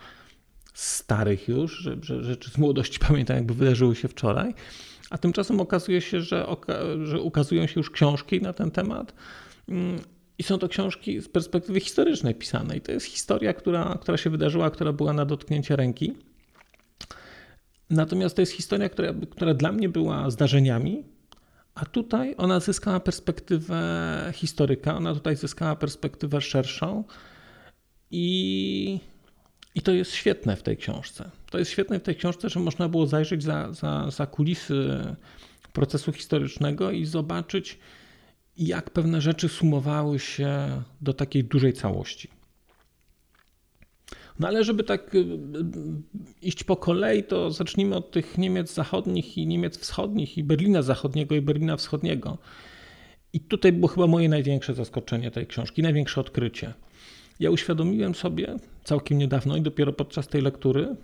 starych 0.75 1.49
już, 1.49 1.79
że, 1.79 1.97
że 2.03 2.25
rzeczy 2.25 2.51
z 2.51 2.59
młodości 2.59 2.99
pamiętam, 3.09 3.37
jakby 3.37 3.55
wydarzyły 3.55 3.97
się 3.97 4.09
wczoraj. 4.09 4.55
A 5.15 5.19
tymczasem 5.19 5.61
okazuje 5.61 6.01
się, 6.01 6.21
że, 6.21 6.47
że 7.05 7.21
ukazują 7.21 7.67
się 7.67 7.81
już 7.81 7.91
książki 7.91 8.41
na 8.43 8.53
ten 8.53 8.71
temat. 8.71 9.15
Mm, 9.69 9.99
I 10.39 10.43
są 10.43 10.59
to 10.59 10.69
książki 10.69 11.21
z 11.21 11.29
perspektywy 11.29 11.81
historycznej 11.81 12.35
pisane. 12.35 12.77
I 12.77 12.81
to 12.81 12.93
jest 12.93 13.07
historia, 13.07 13.53
która, 13.53 13.99
która 14.01 14.17
się 14.17 14.31
wydarzyła, 14.31 14.71
która 14.71 14.93
była 14.93 15.13
na 15.13 15.25
dotknięcie 15.25 15.77
ręki. 15.77 16.13
Natomiast 17.91 18.37
to 18.37 18.43
jest 18.43 18.53
historia, 18.53 18.89
która, 18.89 19.15
która 19.31 19.55
dla 19.55 19.73
mnie 19.73 19.89
była 19.89 20.31
zdarzeniami, 20.31 21.05
a 21.75 21.85
tutaj 21.85 22.35
ona 22.39 22.61
zyskała 22.61 23.01
perspektywę 23.01 23.81
historyka, 24.35 24.97
ona 24.97 25.15
tutaj 25.15 25.37
zyskała 25.37 25.77
perspektywę 25.77 26.41
szerszą 26.41 27.05
i 28.11 29.01
i 29.75 29.83
to 29.83 29.93
jest 29.93 30.13
świetne 30.13 30.57
w 30.57 30.63
tej 30.63 30.77
książce. 30.77 31.31
To 31.51 31.59
jest 31.59 31.71
świetne 31.71 32.01
w 32.01 32.03
tej 32.03 32.17
książce, 32.17 32.49
że 32.49 32.61
można 32.61 32.89
było 32.89 33.07
zajrzeć 33.07 33.43
za, 33.43 33.73
za, 33.73 34.11
za 34.11 34.27
kulisy 34.27 35.01
procesu 35.73 36.13
historycznego 36.13 36.91
i 36.91 37.05
zobaczyć, 37.05 37.79
jak 38.57 38.91
pewne 38.91 39.21
rzeczy 39.21 39.49
sumowały 39.49 40.19
się 40.19 40.83
do 41.01 41.13
takiej 41.13 41.45
dużej 41.45 41.73
całości. 41.73 42.29
No 44.39 44.49
ale 44.49 44.65
żeby 44.65 44.85
tak 44.85 45.15
y, 45.15 45.19
y, 45.19 45.25
iść 46.43 46.65
po 46.65 46.77
kolei, 46.77 47.25
to 47.25 47.51
zacznijmy 47.51 47.97
od 47.97 48.11
tych 48.11 48.39
Niemiec 48.39 48.75
zachodnich 48.75 49.39
i 49.39 49.47
Niemiec 49.47 49.79
wschodnich, 49.79 50.39
i 50.39 50.45
Berlina 50.45 50.83
zachodniego 50.83 51.35
i 51.35 51.41
Berlina 51.41 51.77
wschodniego. 51.77 52.39
I 53.33 53.41
tutaj 53.41 53.73
było 53.73 53.89
chyba 53.89 54.07
moje 54.07 54.29
największe 54.29 54.75
zaskoczenie 54.75 55.31
tej 55.31 55.47
książki, 55.47 55.83
największe 55.83 56.21
odkrycie 56.21 56.75
ja 57.41 57.51
uświadomiłem 57.51 58.15
sobie 58.15 58.57
całkiem 58.85 59.19
niedawno 59.19 59.57
i 59.57 59.63
dopiero 59.63 59.93
podczas 59.93 60.29
tej 60.29 60.43
lektury, 60.43 60.97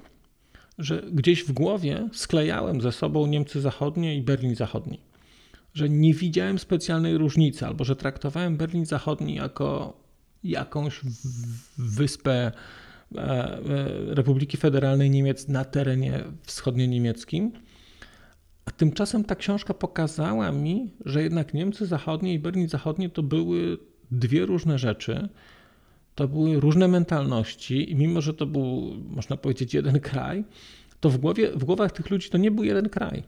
że 0.79 1.03
gdzieś 1.13 1.45
w 1.45 1.53
głowie 1.53 2.09
sklejałem 2.13 2.81
ze 2.81 2.93
sobą 2.93 3.27
Niemcy 3.27 3.61
Zachodnie 3.61 4.17
i 4.17 4.23
Berlin 4.23 4.57
Zachodni. 4.57 5.01
Że 5.75 5.89
nie 5.89 6.15
widziałem 6.15 6.59
specjalnej 6.59 7.19
różnicy, 7.19 7.67
albo 7.67 7.85
że 7.85 7.97
traktowałem 7.97 8.57
Berlin 8.57 8.87
Zachodni 8.87 9.35
jako 9.35 10.01
jakąś 10.45 11.01
wyspę 11.79 12.33
e, 12.33 12.53
e, 13.19 13.61
Republiki 14.15 14.57
Federalnej 14.57 15.11
Niemiec 15.11 15.49
na 15.49 15.65
terenie 15.65 16.25
wschodnio-niemieckim. 16.43 17.51
A 18.65 18.71
tymczasem 18.71 19.25
ta 19.25 19.35
książka 19.35 19.75
pokazała 19.75 20.53
mi, 20.53 20.91
że 21.05 21.23
jednak 21.23 21.55
Niemcy 21.55 21.87
Zachodnie 21.87 22.35
i 22.35 22.39
Berlin 22.39 22.69
Zachodnie 22.69 23.11
to 23.11 23.23
były 23.23 23.79
dwie 24.11 24.47
różne 24.47 24.79
rzeczy 24.79 25.29
to 26.21 26.29
były 26.29 26.61
różne 26.61 26.89
mentalności 26.89 27.93
i 27.93 27.97
mimo, 27.97 28.21
że 28.21 28.35
to 28.35 28.47
był, 28.47 28.95
można 29.09 29.37
powiedzieć, 29.37 29.75
jeden 29.75 30.00
kraj, 30.00 30.45
to 31.00 31.11
w, 31.11 31.19
głowie, 31.19 31.50
w 31.53 31.65
głowach 31.65 31.93
tych 31.93 32.11
ludzi 32.11 32.31
to 32.31 32.39
nie 32.39 32.50
był 32.50 32.65
jeden 32.65 32.89
kraj. 32.89 33.23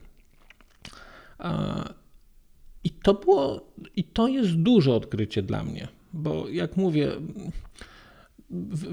I 2.84 2.90
to 2.90 3.14
było, 3.14 3.72
i 3.96 4.04
to 4.04 4.28
jest 4.28 4.54
duże 4.56 4.94
odkrycie 4.94 5.42
dla 5.42 5.64
mnie, 5.64 5.88
bo 6.12 6.48
jak 6.48 6.76
mówię, 6.76 7.12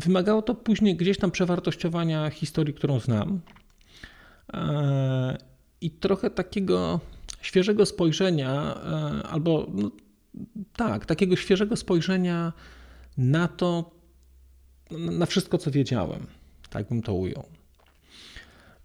wymagało 0.05 0.41
to 0.41 0.55
później 0.55 0.95
gdzieś 0.95 1.17
tam 1.17 1.31
przewartościowania 1.31 2.29
historii, 2.29 2.73
którą 2.73 2.99
znam 2.99 3.39
i 5.81 5.91
trochę 5.91 6.29
takiego 6.29 6.99
świeżego 7.41 7.85
spojrzenia, 7.85 8.75
albo 9.23 9.67
no, 9.73 9.91
tak, 10.75 11.05
takiego 11.05 11.35
świeżego 11.35 11.75
spojrzenia 11.75 12.53
na 13.19 13.47
to, 13.47 13.91
na 14.91 15.25
wszystko, 15.25 15.57
co 15.57 15.71
wiedziałem. 15.71 16.27
Tak 16.69 16.89
bym 16.89 17.01
to 17.01 17.13
ujął. 17.13 17.43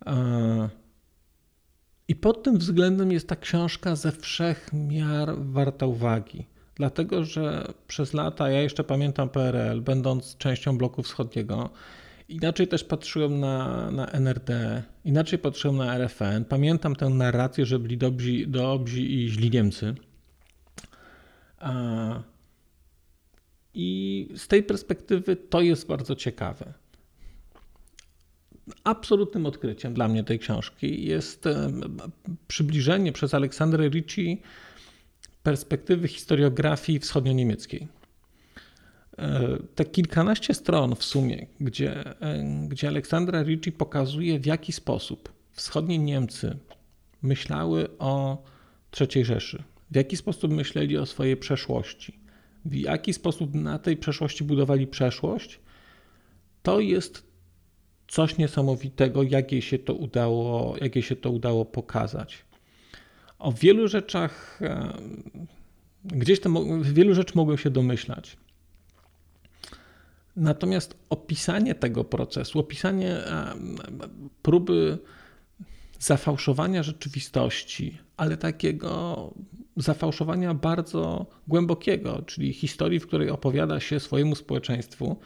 E, 0.06 0.68
I 2.08 2.16
pod 2.16 2.42
tym 2.42 2.58
względem 2.58 3.12
jest 3.12 3.28
ta 3.28 3.36
książka 3.36 3.96
ze 3.96 4.12
wszech 4.12 4.70
miar 4.72 5.34
warta 5.38 5.86
uwagi. 5.86 6.46
Dlatego, 6.74 7.24
że 7.24 7.72
przez 7.88 8.12
lata, 8.12 8.50
ja 8.50 8.60
jeszcze 8.60 8.84
pamiętam 8.84 9.28
PRL, 9.28 9.80
będąc 9.82 10.36
częścią 10.36 10.78
bloku 10.78 11.02
wschodniego, 11.02 11.70
inaczej 12.28 12.68
też 12.68 12.84
patrzyłem 12.84 13.40
na, 13.40 13.90
na 13.90 14.06
NRD, 14.06 14.82
inaczej 15.04 15.38
patrzyłem 15.38 15.76
na 15.76 15.94
RFN. 15.98 16.44
Pamiętam 16.48 16.96
tę 16.96 17.08
narrację, 17.08 17.66
że 17.66 17.78
byli 17.78 17.98
dobrzy, 17.98 18.46
dobrzy 18.46 19.00
i 19.00 19.28
źli 19.28 19.50
Niemcy. 19.50 19.94
E, 21.62 22.33
i 23.74 24.28
z 24.36 24.48
tej 24.48 24.62
perspektywy 24.62 25.36
to 25.36 25.60
jest 25.60 25.86
bardzo 25.86 26.16
ciekawe. 26.16 26.72
Absolutnym 28.84 29.46
odkryciem 29.46 29.94
dla 29.94 30.08
mnie 30.08 30.24
tej 30.24 30.38
książki 30.38 31.06
jest 31.06 31.46
e, 31.46 31.70
przybliżenie 32.48 33.12
przez 33.12 33.34
Aleksandrę 33.34 33.88
Ricci 33.88 34.42
perspektywy 35.42 36.08
historiografii 36.08 36.98
wschodnio-niemieckiej. 36.98 37.88
E, 39.18 39.56
te 39.74 39.84
kilkanaście 39.84 40.54
stron 40.54 40.94
w 40.96 41.04
sumie, 41.04 41.46
gdzie, 41.60 42.20
e, 42.20 42.44
gdzie 42.68 42.88
Aleksandra 42.88 43.42
Ricci 43.42 43.72
pokazuje, 43.72 44.40
w 44.40 44.46
jaki 44.46 44.72
sposób 44.72 45.32
wschodnie 45.52 45.98
Niemcy 45.98 46.58
myślały 47.22 47.98
o 47.98 48.42
III 49.00 49.24
Rzeszy, 49.24 49.62
w 49.90 49.96
jaki 49.96 50.16
sposób 50.16 50.52
myśleli 50.52 50.98
o 50.98 51.06
swojej 51.06 51.36
przeszłości, 51.36 52.23
w 52.64 52.74
jaki 52.74 53.12
sposób 53.12 53.54
na 53.54 53.78
tej 53.78 53.96
przeszłości 53.96 54.44
budowali 54.44 54.86
przeszłość, 54.86 55.60
to 56.62 56.80
jest 56.80 57.26
coś 58.08 58.38
niesamowitego, 58.38 59.22
jak 59.22 59.52
jej 59.52 59.62
się 59.62 59.78
to 59.78 59.94
udało, 59.94 60.76
jak 60.80 61.04
się 61.04 61.16
to 61.16 61.30
udało 61.30 61.64
pokazać. 61.64 62.44
O 63.38 63.52
wielu 63.52 63.88
rzeczach, 63.88 64.60
gdzieś 66.04 66.40
tam, 66.40 66.82
wielu 66.82 67.14
rzeczy 67.14 67.32
mogłem 67.36 67.58
się 67.58 67.70
domyślać. 67.70 68.36
Natomiast 70.36 70.96
opisanie 71.10 71.74
tego 71.74 72.04
procesu, 72.04 72.58
opisanie 72.58 73.16
próby 74.42 74.98
zafałszowania 75.98 76.82
rzeczywistości, 76.82 77.98
ale 78.16 78.36
takiego 78.36 79.34
zafałszowania 79.76 80.54
bardzo 80.54 81.26
głębokiego, 81.48 82.22
czyli 82.26 82.52
historii, 82.52 83.00
w 83.00 83.06
której 83.06 83.30
opowiada 83.30 83.80
się 83.80 84.00
swojemu 84.00 84.34
społeczeństwu, 84.34 85.16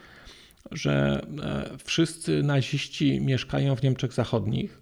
że 0.71 1.27
e, 1.43 1.79
wszyscy 1.85 2.43
naziści 2.43 3.21
mieszkają 3.21 3.77
w 3.77 3.83
Niemczech 3.83 4.13
Zachodnich, 4.13 4.81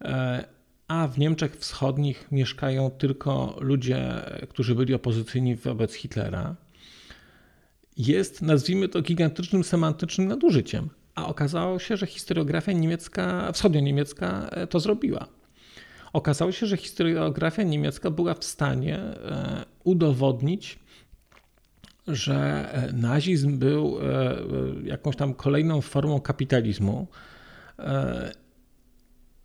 e, 0.00 0.44
a 0.88 1.08
w 1.08 1.18
Niemczech 1.18 1.56
Wschodnich 1.56 2.28
mieszkają 2.32 2.90
tylko 2.90 3.56
ludzie, 3.60 4.04
którzy 4.48 4.74
byli 4.74 4.94
opozycyjni 4.94 5.56
wobec 5.56 5.94
Hitlera, 5.94 6.56
jest, 7.96 8.42
nazwijmy 8.42 8.88
to, 8.88 9.02
gigantycznym 9.02 9.64
semantycznym 9.64 10.28
nadużyciem. 10.28 10.88
A 11.14 11.26
okazało 11.26 11.78
się, 11.78 11.96
że 11.96 12.06
historiografia 12.06 12.72
niemiecka, 12.72 13.52
wschodnio-niemiecka 13.52 14.48
e, 14.50 14.66
to 14.66 14.80
zrobiła. 14.80 15.35
Okazało 16.12 16.52
się, 16.52 16.66
że 16.66 16.76
historiografia 16.76 17.62
niemiecka 17.62 18.10
była 18.10 18.34
w 18.34 18.44
stanie 18.44 19.00
udowodnić, 19.84 20.78
że 22.08 22.68
e, 22.72 22.92
nazizm 22.92 23.58
był 23.58 23.98
e, 23.98 24.04
e, 24.04 24.42
jakąś 24.84 25.16
tam 25.16 25.34
kolejną 25.34 25.80
formą 25.80 26.20
kapitalizmu. 26.20 27.06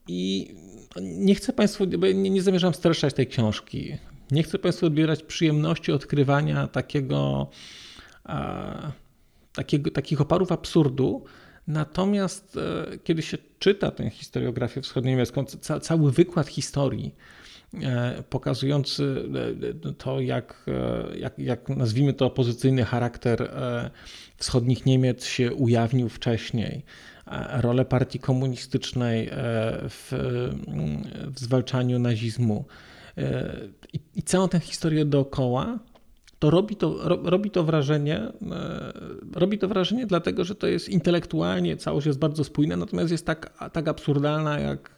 I 0.07 0.55
nie 1.01 1.35
chcę 1.35 1.53
Państwu, 1.53 1.85
nie, 1.85 2.29
nie 2.29 2.41
zamierzam 2.41 2.73
streszczać 2.73 3.13
tej 3.13 3.27
książki. 3.27 3.97
Nie 4.31 4.43
chcę 4.43 4.59
Państwu 4.59 4.85
odbierać 4.85 5.23
przyjemności 5.23 5.91
odkrywania 5.91 6.67
takiego, 6.67 7.49
takiego, 9.53 9.91
takich 9.91 10.21
oparów 10.21 10.51
absurdu. 10.51 11.23
Natomiast 11.67 12.59
kiedy 13.03 13.21
się 13.21 13.37
czyta 13.59 13.91
tę 13.91 14.09
historiografię 14.09 14.81
wschodnio-niemiecką, 14.81 15.45
cały 15.81 16.11
wykład 16.11 16.47
historii, 16.47 17.15
E, 17.73 18.23
pokazujący 18.29 19.23
e, 19.87 19.93
to, 19.93 20.19
jak, 20.19 20.65
e, 20.67 21.17
jak, 21.17 21.39
jak 21.39 21.69
nazwijmy 21.69 22.13
to 22.13 22.25
opozycyjny 22.25 22.85
charakter 22.85 23.51
wschodnich 24.37 24.85
Niemiec 24.85 25.25
się 25.25 25.53
ujawnił 25.53 26.09
wcześniej. 26.09 26.83
Rolę 27.51 27.85
partii 27.85 28.19
komunistycznej 28.19 29.29
w, 29.89 30.07
w 31.35 31.39
zwalczaniu 31.39 31.99
nazizmu 31.99 32.65
i, 33.93 33.99
i 34.15 34.23
całą 34.23 34.49
tę 34.49 34.59
historię 34.59 35.05
dookoła, 35.05 35.79
to 36.41 36.49
robi 36.49 36.75
to, 36.75 37.19
robi 37.23 37.51
to 37.51 37.63
wrażenie, 37.63 38.31
robi 39.33 39.57
to 39.57 39.67
wrażenie 39.67 40.05
dlatego, 40.05 40.43
że 40.43 40.55
to 40.55 40.67
jest 40.67 40.89
intelektualnie, 40.89 41.77
całość 41.77 42.07
jest 42.07 42.19
bardzo 42.19 42.43
spójna, 42.43 42.77
natomiast 42.77 43.11
jest 43.11 43.25
tak, 43.25 43.69
tak 43.73 43.87
absurdalna 43.87 44.59
jak 44.59 44.97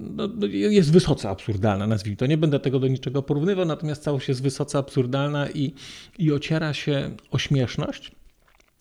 no, 0.00 0.28
no, 0.36 0.46
jest 0.46 0.92
wysoce 0.92 1.28
absurdalna, 1.28 1.86
nazwijmy 1.86 2.16
to. 2.16 2.26
Nie 2.26 2.38
będę 2.38 2.60
tego 2.60 2.78
do 2.78 2.88
niczego 2.88 3.22
porównywał, 3.22 3.64
natomiast 3.64 4.02
całość 4.02 4.28
jest 4.28 4.42
wysoce 4.42 4.78
absurdalna 4.78 5.50
i, 5.50 5.74
i 6.18 6.32
ociera 6.32 6.74
się 6.74 7.10
o 7.30 7.38
śmieszność. 7.38 8.12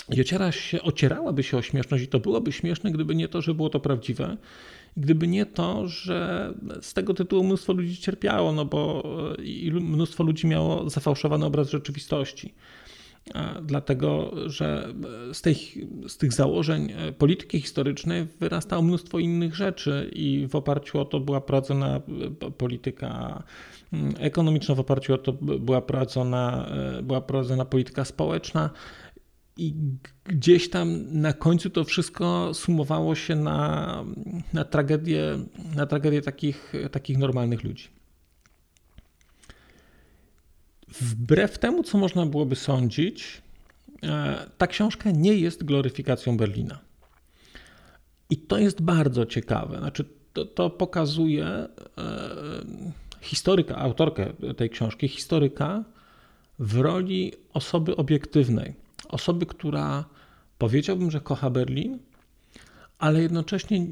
I 0.10 0.22
ociera 0.22 0.52
się, 0.52 0.82
ocierałaby 0.82 1.44
się 1.44 1.58
o 1.58 1.62
śmieszność 1.62 2.04
i 2.04 2.08
to 2.08 2.20
byłoby 2.20 2.52
śmieszne, 2.52 2.92
gdyby 2.92 3.16
nie 3.16 3.28
to, 3.28 3.42
że 3.42 3.54
było 3.54 3.70
to 3.70 3.80
prawdziwe. 3.80 4.38
Gdyby 4.98 5.28
nie 5.28 5.46
to, 5.46 5.88
że 5.88 6.54
z 6.82 6.94
tego 6.94 7.14
tytułu 7.14 7.44
mnóstwo 7.44 7.74
ludzi 7.74 7.98
cierpiało, 7.98 8.54
no 8.54 8.66
bo 8.66 9.04
mnóstwo 9.82 10.24
ludzi 10.24 10.48
miało 10.48 10.90
zafałszowany 10.90 11.46
obraz 11.46 11.70
rzeczywistości 11.70 12.54
dlatego 13.62 14.32
że 14.46 14.94
z 15.34 15.42
tych, 15.42 15.58
z 16.08 16.18
tych 16.18 16.34
założeń 16.34 16.92
e, 16.92 17.12
polityki 17.12 17.62
historycznej 17.62 18.28
wyrastało 18.40 18.82
mnóstwo 18.82 19.20
innych 19.20 19.56
rzeczy 19.56 20.12
i 20.14 20.48
w 20.48 20.56
oparciu 20.56 21.00
o 21.00 21.06
to 21.06 21.20
była 21.20 21.42
prowadzona 21.42 21.96
e, 21.96 22.52
polityka 22.52 23.44
mm, 23.94 24.16
ekonomiczna, 24.20 24.76
w 24.76 24.80
oparciu 24.80 25.14
o 25.14 25.18
to 25.18 25.34
była 25.34 25.82
prowadzona, 25.82 26.68
e, 26.98 27.04
była 27.04 27.22
prowadzona 27.22 27.66
polityka 27.66 28.06
społeczna. 28.06 28.70
I 29.58 29.74
gdzieś 30.26 30.70
tam 30.70 31.06
na 31.22 31.34
końcu 31.34 31.70
to 31.70 31.84
wszystko 31.84 32.54
sumowało 32.54 33.16
się 33.16 33.36
na, 33.36 34.04
na 34.54 34.66
tragedię, 34.66 35.38
na 35.76 35.86
tragedię 35.86 36.22
takich, 36.22 36.74
takich 36.92 37.18
normalnych 37.18 37.64
ludzi. 37.64 37.88
Wbrew 41.02 41.58
temu, 41.60 41.84
co 41.84 41.98
można 41.98 42.26
byłoby 42.26 42.56
sądzić, 42.56 43.42
e, 44.04 44.50
ta 44.58 44.68
książka 44.68 45.12
nie 45.12 45.34
jest 45.34 45.64
gloryfikacją 45.64 46.38
Berlina. 46.38 46.80
I 48.30 48.38
to 48.38 48.58
jest 48.58 48.82
bardzo 48.82 49.26
ciekawe. 49.26 49.78
Znaczy, 49.80 50.06
to, 50.34 50.46
to 50.46 50.70
pokazuje 50.70 51.46
e, 51.46 51.68
historyka, 53.22 53.76
autorkę 53.76 54.34
tej 54.58 54.70
książki, 54.70 55.08
historyka 55.08 55.84
w 56.60 56.76
roli 56.80 57.34
osoby 57.54 57.96
obiektywnej. 57.96 58.87
Osoby, 59.08 59.46
która 59.46 60.06
powiedziałbym, 60.58 61.12
że 61.12 61.22
kocha 61.22 61.50
Berlin, 61.50 62.00
ale 63.00 63.22
jednocześnie, 63.22 63.88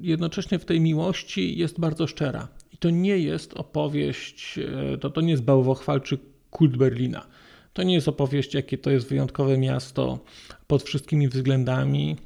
jednocześnie 0.00 0.58
w 0.58 0.64
tej 0.64 0.80
miłości 0.80 1.58
jest 1.58 1.80
bardzo 1.80 2.06
szczera 2.06 2.48
to 2.82 2.90
nie 2.90 3.18
jest 3.18 3.54
opowieść, 3.54 4.58
e, 4.58 4.98
to, 4.98 5.10
to 5.10 5.20
nie 5.20 5.30
jest 5.30 5.42
bałwochwalczy 5.42 6.18
kult 6.50 6.76
Berlina. 6.76 7.26
To 7.72 7.82
nie 7.82 7.94
jest 7.94 8.08
opowieść, 8.08 8.54
jakie 8.54 8.78
to 8.78 8.90
jest 8.90 9.08
wyjątkowe 9.08 9.58
miasto 9.58 10.18
pod 10.66 10.82
wszystkimi 10.82 11.28
względami. 11.28 12.16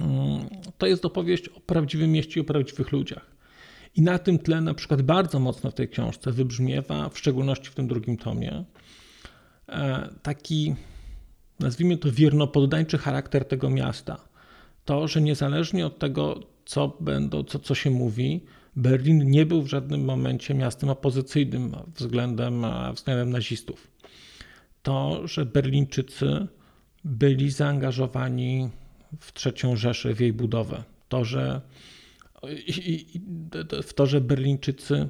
Mm, 0.00 0.48
to 0.78 0.86
jest 0.86 1.04
opowieść 1.04 1.48
o 1.48 1.60
prawdziwym 1.60 2.12
mieście 2.12 2.40
i 2.40 2.42
o 2.42 2.46
prawdziwych 2.46 2.92
ludziach. 2.92 3.30
I 3.94 4.02
na 4.02 4.18
tym 4.18 4.38
tle 4.38 4.60
na 4.60 4.74
przykład 4.74 5.02
bardzo 5.02 5.38
mocno 5.38 5.70
w 5.70 5.74
tej 5.74 5.88
książce 5.88 6.32
wybrzmiewa, 6.32 7.08
w 7.08 7.18
szczególności 7.18 7.70
w 7.70 7.74
tym 7.74 7.88
drugim 7.88 8.16
tomie, 8.16 8.64
e, 9.68 10.08
taki, 10.22 10.74
nazwijmy 11.60 11.96
to, 11.96 12.12
wiernopoddańczy 12.12 12.98
charakter 12.98 13.44
tego 13.44 13.70
miasta. 13.70 14.28
To, 14.84 15.08
że 15.08 15.20
niezależnie 15.20 15.86
od 15.86 15.98
tego, 15.98 16.40
co, 16.64 16.96
będą, 17.00 17.44
co, 17.44 17.58
co 17.58 17.74
się 17.74 17.90
mówi, 17.90 18.44
Berlin 18.76 19.30
nie 19.30 19.46
był 19.46 19.62
w 19.62 19.66
żadnym 19.66 20.04
momencie 20.04 20.54
miastem 20.54 20.88
opozycyjnym 20.88 21.76
względem, 21.96 22.64
względem 22.94 23.30
nazistów. 23.30 23.90
To, 24.82 25.26
że 25.26 25.46
Berlińczycy 25.46 26.46
byli 27.04 27.50
zaangażowani 27.50 28.70
w 29.20 29.32
trzecią 29.32 29.76
Rzeszę, 29.76 30.14
w 30.14 30.20
jej 30.20 30.32
budowę. 30.32 30.84
To, 31.08 31.24
że 31.24 31.60
w 33.82 33.94
to, 33.94 34.06
że 34.06 34.20
Berlińczycy 34.20 35.08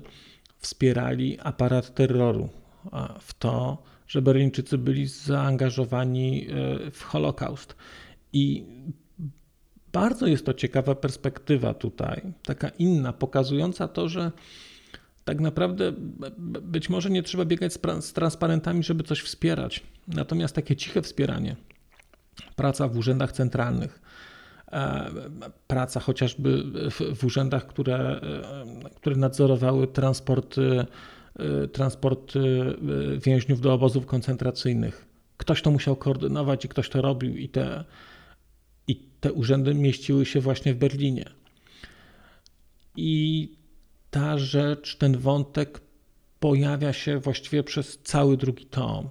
wspierali 0.58 1.38
aparat 1.40 1.94
terroru, 1.94 2.48
w 3.20 3.34
to, 3.34 3.82
że 4.10 4.22
Berlińczycy 4.22 4.78
byli 4.78 5.06
zaangażowani 5.06 6.46
e, 6.46 6.90
w 6.90 7.02
Holokaust. 7.02 7.76
I 8.32 8.66
bardzo 9.92 10.26
jest 10.26 10.46
to 10.46 10.54
ciekawa 10.54 10.94
perspektywa 10.94 11.74
tutaj, 11.74 12.22
taka 12.42 12.68
inna, 12.68 13.12
pokazująca 13.12 13.88
to, 13.88 14.08
że 14.08 14.32
tak 15.24 15.40
naprawdę 15.40 15.92
być 16.62 16.88
może 16.88 17.10
nie 17.10 17.22
trzeba 17.22 17.44
biegać 17.44 17.72
z 18.00 18.12
transparentami, 18.12 18.82
żeby 18.82 19.04
coś 19.04 19.20
wspierać. 19.20 19.82
Natomiast 20.08 20.54
takie 20.54 20.76
ciche 20.76 21.02
wspieranie, 21.02 21.56
praca 22.56 22.88
w 22.88 22.96
urzędach 22.96 23.32
centralnych, 23.32 24.00
e, 24.72 25.10
praca 25.66 26.00
chociażby 26.00 26.64
w 27.14 27.24
urzędach, 27.24 27.66
które, 27.66 27.98
e, 27.98 28.90
które 28.96 29.16
nadzorowały 29.16 29.86
transporty, 29.86 30.86
e, 31.36 31.68
transporty 31.68 32.40
więźniów 33.24 33.60
do 33.60 33.72
obozów 33.72 34.06
koncentracyjnych. 34.06 35.06
Ktoś 35.36 35.62
to 35.62 35.70
musiał 35.70 35.96
koordynować 35.96 36.64
i 36.64 36.68
ktoś 36.68 36.88
to 36.88 37.02
robił, 37.02 37.36
i 37.36 37.48
te 37.48 37.84
i 38.90 38.96
te 39.20 39.32
urzędy 39.32 39.74
mieściły 39.74 40.26
się 40.26 40.40
właśnie 40.40 40.74
w 40.74 40.78
Berlinie. 40.78 41.30
I 42.96 43.52
ta 44.10 44.38
rzecz, 44.38 44.96
ten 44.96 45.18
wątek 45.18 45.80
pojawia 46.40 46.92
się 46.92 47.18
właściwie 47.18 47.62
przez 47.62 47.98
cały 47.98 48.36
drugi 48.36 48.66
tom. 48.66 49.08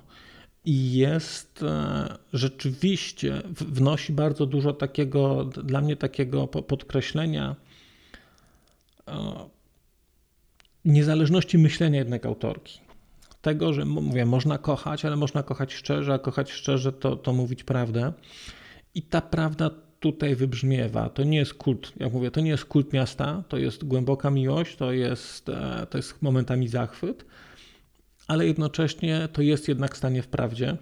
I 0.65 0.93
jest 0.93 1.63
e, 1.63 2.17
rzeczywiście, 2.33 3.41
wnosi 3.51 4.13
bardzo 4.13 4.45
dużo 4.45 4.73
takiego, 4.73 5.45
dla 5.45 5.81
mnie 5.81 5.95
takiego 5.95 6.47
podkreślenia 6.47 7.55
e, 9.07 9.49
niezależności 10.89 11.57
myślenia 11.57 11.99
jednak 11.99 12.25
autorki. 12.25 12.79
tego, 13.41 13.73
że 13.73 13.85
mówię, 13.85 14.25
można 14.25 14.57
kochać, 14.57 15.05
ale 15.05 15.15
można 15.15 15.43
kochać 15.43 15.73
szczerze, 15.73 16.13
a 16.13 16.19
kochać 16.19 16.51
szczerze 16.51 16.91
to, 16.93 17.15
to 17.15 17.33
mówić 17.33 17.63
prawdę. 17.63 18.13
I 18.95 19.01
ta 19.01 19.21
prawda 19.21 19.69
tutaj 19.99 20.35
wybrzmiewa. 20.35 21.09
To 21.09 21.23
nie 21.23 21.37
jest 21.37 21.53
kult, 21.53 21.93
jak 21.97 22.13
mówię, 22.13 22.31
to 22.31 22.41
nie 22.41 22.49
jest 22.49 22.65
kult 22.65 22.93
miasta, 22.93 23.43
to 23.47 23.57
jest 23.57 23.83
głęboka 23.83 24.29
miłość, 24.29 24.75
to 24.75 24.91
jest, 24.91 25.49
e, 25.49 25.87
to 25.89 25.97
jest 25.97 26.21
momentami 26.21 26.67
zachwyt, 26.67 27.25
ale 28.27 28.47
jednocześnie 28.47 29.29
to 29.33 29.41
jest 29.41 29.67
jednak 29.67 29.97
stanie 29.97 30.21
w 30.21 30.27
prawdzie. 30.27 30.77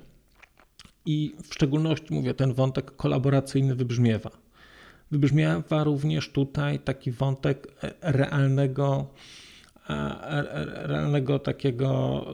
I 1.05 1.35
w 1.43 1.53
szczególności, 1.53 2.13
mówię, 2.13 2.33
ten 2.33 2.53
wątek 2.53 2.95
kolaboracyjny 2.95 3.75
wybrzmiewa. 3.75 4.29
Wybrzmiewa 5.11 5.83
również 5.83 6.29
tutaj 6.29 6.79
taki 6.79 7.11
wątek 7.11 7.67
realnego, 8.01 9.07
realnego 10.83 11.39
takiego 11.39 12.25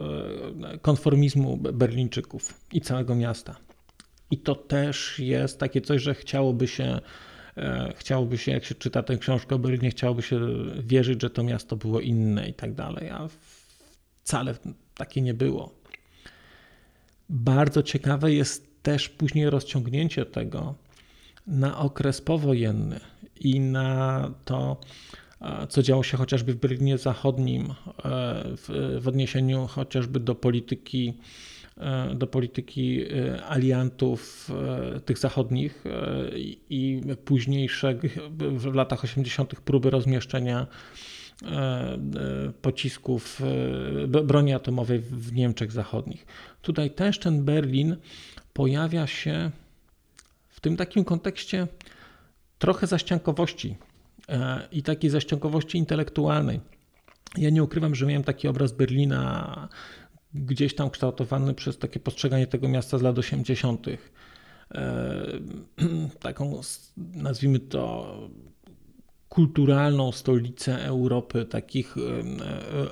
e, 0.72 0.78
konformizmu 0.78 1.56
Berlińczyków 1.56 2.60
i 2.72 2.80
całego 2.80 3.14
miasta. 3.14 3.56
I 4.30 4.38
to 4.38 4.54
też 4.54 5.18
jest 5.18 5.60
takie 5.60 5.80
coś, 5.80 6.02
że 6.02 6.14
chciałoby 6.14 6.68
się, 6.68 7.00
e, 7.56 7.92
chciałoby 7.96 8.38
się, 8.38 8.52
jak 8.52 8.64
się 8.64 8.74
czyta 8.74 9.02
tę 9.02 9.16
książkę 9.16 9.54
o 9.54 9.58
Berlinie, 9.58 9.90
chciałoby 9.90 10.22
się 10.22 10.40
wierzyć, 10.78 11.22
że 11.22 11.30
to 11.30 11.42
miasto 11.42 11.76
było 11.76 12.00
inne 12.00 12.48
i 12.48 12.54
tak 12.54 12.74
dalej, 12.74 13.10
a 13.10 13.28
wcale 14.22 14.54
takie 14.94 15.22
nie 15.22 15.34
było. 15.34 15.74
Bardzo 17.28 17.82
ciekawe 17.82 18.32
jest 18.32 18.82
też 18.82 19.08
później 19.08 19.50
rozciągnięcie 19.50 20.26
tego 20.26 20.74
na 21.46 21.78
okres 21.78 22.20
powojenny 22.20 23.00
i 23.40 23.60
na 23.60 24.30
to, 24.44 24.76
co 25.68 25.82
działo 25.82 26.02
się 26.02 26.16
chociażby 26.16 26.52
w 26.52 26.56
Berlinie 26.56 26.98
Zachodnim, 26.98 27.62
e, 27.64 27.74
w, 28.56 28.98
w 29.00 29.08
odniesieniu 29.08 29.66
chociażby 29.66 30.20
do 30.20 30.34
polityki 30.34 31.14
E, 31.76 32.14
do 32.14 32.26
polityki 32.26 33.02
e, 33.02 33.44
aliantów 33.44 34.50
e, 34.96 35.00
tych 35.00 35.18
zachodnich 35.18 35.84
i 36.70 37.02
późniejsze 37.24 37.98
w 38.38 38.74
latach 38.74 39.04
80. 39.04 39.60
próby 39.60 39.90
rozmieszczenia 39.90 40.66
pocisków 42.62 43.42
broni 44.08 44.54
atomowej 44.54 45.00
w 45.00 45.32
Niemczech 45.32 45.72
Zachodnich. 45.72 46.26
Tutaj 46.62 46.90
też 46.90 47.18
ten 47.18 47.44
Berlin 47.44 47.96
pojawia 48.52 49.06
się 49.06 49.50
w 50.48 50.60
tym 50.60 50.76
takim 50.76 51.04
kontekście 51.04 51.66
trochę 52.58 52.86
zaściankowości 52.86 53.76
i 54.72 54.82
takiej 54.82 55.10
zaściankowości 55.10 55.78
intelektualnej. 55.78 56.60
Ja 57.36 57.50
nie 57.50 57.62
ukrywam, 57.62 57.94
że 57.94 58.06
miałem 58.06 58.24
taki 58.24 58.48
obraz 58.48 58.72
Berlina 58.72 59.68
gdzieś 60.34 60.74
tam 60.74 60.90
kształtowany 60.90 61.54
przez 61.54 61.78
takie 61.78 62.00
postrzeganie 62.00 62.46
tego 62.46 62.68
miasta 62.68 62.98
z 62.98 63.02
lat 63.02 63.18
80. 63.18 63.86
E, 63.88 63.98
taką, 66.20 66.60
nazwijmy 66.96 67.58
to, 67.58 68.16
kulturalną 69.28 70.12
stolicę 70.12 70.84
Europy, 70.84 71.44
takich 71.44 71.96
e, 71.96 72.00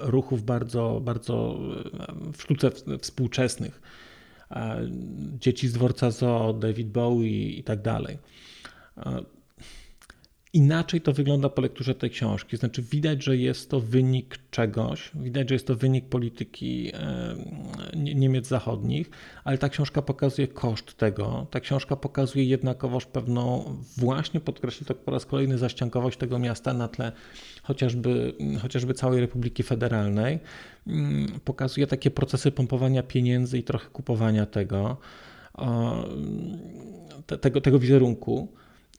ruchów 0.01 0.45
bardzo, 0.45 1.01
bardzo 1.05 1.59
e, 1.99 2.33
w 2.33 2.42
sztuce 2.42 2.71
współczesnych. 3.01 3.83
Dzieci 5.40 5.68
z 5.68 5.73
dworca 5.73 6.11
Zoo, 6.11 6.53
David 6.53 6.88
Bowie 6.88 7.49
i 7.49 7.64
tak 7.64 7.83
dalej. 7.83 8.18
Inaczej 10.55 11.01
to 11.01 11.12
wygląda 11.12 11.49
po 11.49 11.62
lekturze 11.62 11.95
tej 11.95 12.11
książki. 12.11 12.57
Znaczy, 12.57 12.83
widać, 12.83 13.25
że 13.25 13.37
jest 13.37 13.71
to 13.71 13.81
wynik 13.81 14.38
czegoś, 14.51 15.11
widać, 15.15 15.49
że 15.49 15.55
jest 15.55 15.67
to 15.67 15.77
wynik 15.77 16.05
polityki 16.05 16.93
Niemiec 17.97 18.47
zachodnich, 18.47 19.11
ale 19.45 19.59
ta 19.59 19.69
książka 19.69 20.03
pokazuje 20.03 20.49
koszt 20.49 20.95
tego. 20.95 21.47
Ta 21.51 21.61
książka 21.61 21.97
pokazuje 21.97 22.45
jednakowoż 22.45 23.07
pewną, 23.07 23.65
właśnie 23.97 24.41
podkreślę 24.41 24.87
to 24.87 24.95
po 24.95 25.11
raz 25.11 25.27
kolejny, 25.27 25.59
zaściankowość 25.59 26.19
tego 26.19 26.38
miasta 26.38 26.75
na 26.75 26.88
tle 26.88 27.12
chociażby, 27.62 28.35
chociażby 28.62 28.95
całej 28.95 29.21
Republiki 29.21 29.62
Federalnej. 29.62 30.38
Mm, 30.87 31.27
pokazuje 31.45 31.87
takie 31.87 32.11
procesy 32.11 32.53
pompowania 32.53 33.03
pieniędzy 33.03 33.59
i 33.59 33.62
trochę 33.62 33.91
kupowania 33.91 34.47
tego, 34.47 34.97
tego, 37.41 37.61
tego 37.61 37.79
wizerunku 37.79 38.49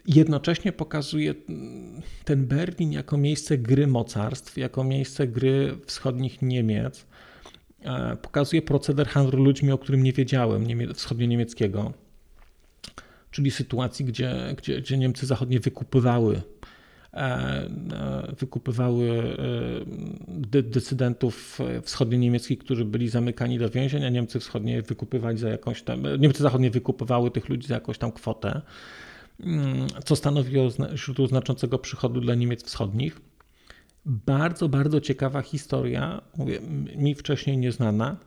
jednocześnie 0.05 0.71
pokazuje 0.71 1.33
ten 2.25 2.45
Berlin 2.45 2.91
jako 2.91 3.17
miejsce 3.17 3.57
gry 3.57 3.87
mocarstw, 3.87 4.57
jako 4.57 4.83
miejsce 4.83 5.27
gry 5.27 5.77
wschodnich 5.85 6.41
Niemiec. 6.41 7.05
E, 7.81 8.15
pokazuje 8.15 8.61
proceder 8.61 9.07
handlu 9.07 9.43
ludźmi, 9.43 9.71
o 9.71 9.77
którym 9.77 10.03
nie 10.03 10.13
wiedziałem, 10.13 10.65
wschodnio-niemieckiego, 10.93 11.93
czyli 13.31 13.51
sytuacji, 13.51 14.05
gdzie, 14.05 14.55
gdzie, 14.57 14.81
gdzie 14.81 14.97
Niemcy 14.97 15.25
zachodnie 15.25 15.59
wykupywały 15.59 16.41
e, 17.13 17.17
e, 17.17 17.69
wykupywały 18.39 19.37
decydentów 20.63 21.59
wschodnio-niemieckich, 21.83 22.57
którzy 22.57 22.85
byli 22.85 23.09
zamykani 23.09 23.59
do 23.59 23.69
więzień, 23.69 24.05
a 24.05 24.09
Niemcy 24.09 24.39
wschodnie 24.39 24.81
wykupywali 24.81 25.37
za 25.37 25.49
jakąś 25.49 25.81
tam, 25.81 26.03
Niemcy 26.19 26.43
zachodnie 26.43 26.71
wykupywały 26.71 27.31
tych 27.31 27.49
ludzi 27.49 27.67
za 27.67 27.73
jakąś 27.73 27.97
tam 27.97 28.11
kwotę. 28.11 28.61
Mm, 29.39 29.87
co 30.05 30.15
stanowiło 30.15 30.69
źródło 30.95 31.27
znaczącego 31.27 31.79
przychodu 31.79 32.21
dla 32.21 32.35
Niemiec 32.35 32.63
wschodnich. 32.63 33.21
Bardzo, 34.05 34.69
bardzo 34.69 35.01
ciekawa 35.01 35.41
historia, 35.41 36.21
mówię, 36.37 36.59
mi 36.95 37.15
wcześniej 37.15 37.57
nieznana 37.57 38.17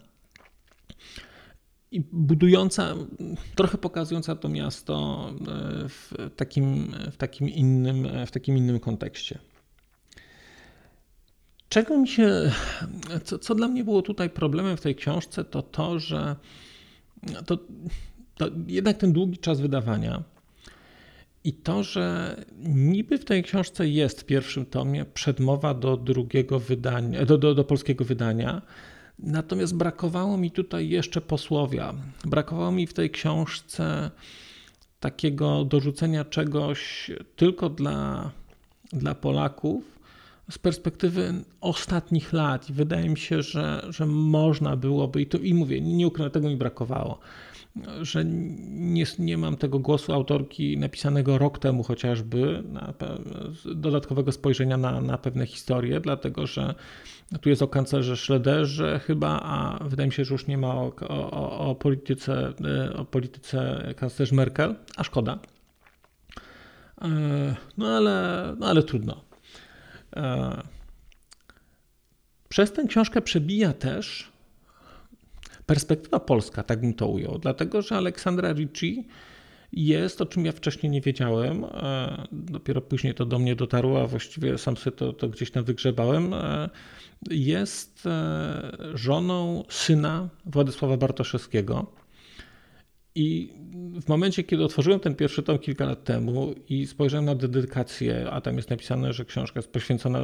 i 1.91 2.01
budująca, 2.13 2.95
trochę 3.55 3.79
pokazująca 3.79 4.37
to 4.37 4.49
miasto 4.49 5.27
e, 5.41 5.89
w 5.89 6.13
takim, 6.37 6.95
w 7.13 7.17
takim, 7.17 7.49
innym, 7.49 8.09
w 8.27 8.31
takim 8.31 8.57
innym 8.57 8.81
kontekście. 8.81 9.39
Czego 11.69 11.99
mi 11.99 12.09
się, 12.09 12.53
co, 13.25 13.39
co 13.39 13.55
dla 13.55 13.69
mnie 13.69 13.85
było 13.85 14.03
tutaj 14.03 14.31
problemem 14.31 14.77
w 14.77 14.81
tej 14.81 14.95
książce, 14.95 15.45
to 15.45 15.63
to, 15.63 15.99
że 15.99 16.37
to, 17.47 17.59
to 18.35 18.51
jednak 18.67 18.97
ten 18.97 19.13
długi 19.13 19.39
czas 19.39 19.61
wydawania, 19.61 20.23
i 21.47 21.53
to, 21.53 21.83
że 21.83 22.37
niby 22.63 23.19
w 23.19 23.25
tej 23.25 23.43
książce 23.43 23.89
jest 23.89 24.21
w 24.21 24.25
pierwszym 24.25 24.67
tomie 24.67 25.05
przedmowa 25.05 25.75
do 25.75 25.97
drugiego 25.97 26.59
wydania, 26.59 27.25
do, 27.25 27.39
do, 27.39 27.55
do 27.55 27.65
polskiego 27.65 28.05
wydania, 28.05 28.63
natomiast 29.19 29.77
brakowało 29.77 30.37
mi 30.37 30.51
tutaj 30.51 30.89
jeszcze 30.89 31.21
posłowia. 31.21 31.95
Brakowało 32.25 32.73
mi 32.73 32.87
w 32.87 32.95
tej 32.95 33.11
książce 33.11 34.11
takiego 35.01 35.65
dorzucenia 35.65 36.25
czegoś 36.25 37.11
tylko 37.37 37.71
dla, 37.71 38.31
dla 38.93 39.15
Polaków 39.15 39.85
z 40.51 40.59
perspektywy 40.59 41.35
ostatnich 41.61 42.33
lat. 42.33 42.71
I 42.71 42.73
wydaje 42.73 43.09
mi 43.09 43.19
się, 43.19 43.43
że, 43.43 43.87
że 43.89 44.07
można 44.07 44.77
byłoby, 44.77 45.23
i, 45.23 45.27
to, 45.27 45.39
i 45.39 45.55
mówię, 45.55 45.81
nie 45.81 46.07
ukrywam, 46.07 46.31
tego 46.31 46.49
mi 46.49 46.57
brakowało 46.57 47.19
że 48.03 48.25
nie, 48.25 49.05
nie 49.19 49.39
mam 49.39 49.57
tego 49.57 49.79
głosu 49.79 50.13
autorki 50.13 50.79
napisanego 50.79 51.39
rok 51.39 51.59
temu 51.59 51.83
chociażby, 51.83 52.63
dodatkowego 53.75 54.33
spojrzenia 54.33 54.77
na, 54.77 55.01
na 55.01 55.19
pewne 55.19 55.47
historie, 55.47 56.01
dlatego 56.01 56.47
że 56.47 56.75
tu 57.41 57.49
jest 57.49 57.63
o 57.63 57.69
kanclerze 57.69 58.17
Schlederze 58.17 59.01
chyba, 59.05 59.41
a 59.43 59.85
wydaje 59.85 60.07
mi 60.07 60.13
się, 60.13 60.25
że 60.25 60.35
już 60.35 60.47
nie 60.47 60.59
ma 60.59 60.75
o, 60.75 60.93
o, 61.09 61.59
o 61.59 61.75
polityce, 61.75 62.53
o 62.97 63.05
polityce 63.05 63.89
kanclerz 63.97 64.33
Merkel, 64.33 64.75
a 64.97 65.05
szkoda. 65.05 65.39
E, 67.03 67.09
no 67.79 67.87
ale, 67.87 68.55
no 68.59 68.67
ale 68.67 68.83
trudno. 68.83 69.25
E, 70.17 70.63
przez 72.49 72.73
tę 72.73 72.85
książkę 72.85 73.23
przebija 73.23 73.73
też 73.73 74.36
perspektywa 75.67 76.21
polska, 76.21 76.63
tak 76.63 76.81
bym 76.81 76.95
to 76.95 77.09
ujął, 77.09 77.39
dlatego 77.39 77.83
że 77.83 77.97
Aleksandra 77.97 78.53
Ricci 78.53 79.07
jest, 79.73 80.21
o 80.21 80.27
czym 80.27 80.45
ja 80.45 80.53
wcześniej 80.53 80.93
nie 80.93 81.01
wiedziałem, 81.01 81.65
e, 81.65 82.27
dopiero 82.33 82.81
później 82.81 83.15
to 83.15 83.27
do 83.27 83.39
mnie 83.39 83.57
dotarło, 83.57 84.03
a 84.03 84.07
właściwie 84.07 84.59
sam 84.59 84.77
sobie 84.77 84.97
to, 84.97 85.13
to 85.13 85.29
gdzieś 85.29 85.51
tam 85.51 85.65
wygrzebałem, 85.65 86.35
e, 86.35 86.69
jest 87.31 88.07
e, 88.07 88.73
żoną 88.95 89.65
syna 89.69 90.29
Władysława 90.47 90.97
Bartoszewskiego. 90.97 91.93
I 93.15 93.53
w 94.03 94.09
momencie, 94.09 94.45
kiedy 94.45 94.65
otworzyłem 94.65 95.01
ten 95.01 95.15
pierwszy 95.15 95.43
tom 95.43 95.59
kilka 95.59 95.85
lat 95.85 96.05
temu 96.05 96.55
i 96.69 96.87
spojrzałem 96.87 97.25
na 97.25 97.35
dedykację, 97.35 98.31
a 98.31 98.41
tam 98.41 98.57
jest 98.57 98.71
napisane, 98.71 99.13
że 99.13 99.25
książka 99.25 99.59
jest 99.59 99.73
poświęcona, 99.73 100.21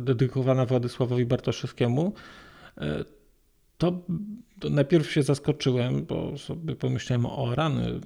dedykowana 0.00 0.66
Władysławowi 0.66 1.26
Bartoszewskiemu, 1.26 2.12
to, 3.78 4.02
to 4.62 4.70
najpierw 4.70 5.12
się 5.12 5.22
zaskoczyłem, 5.22 6.04
bo 6.04 6.38
sobie 6.38 6.76
pomyślałem 6.76 7.26
o 7.26 7.54
rany. 7.54 8.00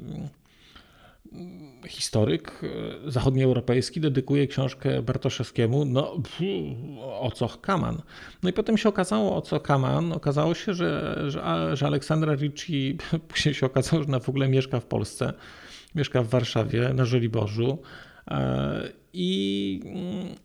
historyk 1.86 2.60
zachodnioeuropejski 3.06 4.00
dedykuje 4.00 4.46
książkę 4.46 5.02
Bartoszewskiemu, 5.02 5.84
no 5.84 6.22
o 7.20 7.30
co 7.30 7.48
Kaman. 7.48 8.02
No 8.42 8.50
i 8.50 8.52
potem 8.52 8.78
się 8.78 8.88
okazało, 8.88 9.36
o 9.36 9.42
co 9.42 9.60
Kaman. 9.60 10.12
Okazało 10.12 10.54
się, 10.54 10.74
że, 10.74 11.14
że, 11.30 11.70
że 11.76 11.86
Aleksandra 11.86 12.34
Ricci 12.34 12.98
później 13.28 13.54
się 13.54 13.66
okazało, 13.66 14.02
że 14.02 14.08
na 14.08 14.20
w 14.20 14.28
ogóle 14.28 14.48
mieszka 14.48 14.80
w 14.80 14.86
Polsce, 14.86 15.32
mieszka 15.94 16.22
w 16.22 16.28
Warszawie, 16.28 16.90
na 16.94 17.04
Żoliborzu. 17.04 17.78
I, 19.12 19.80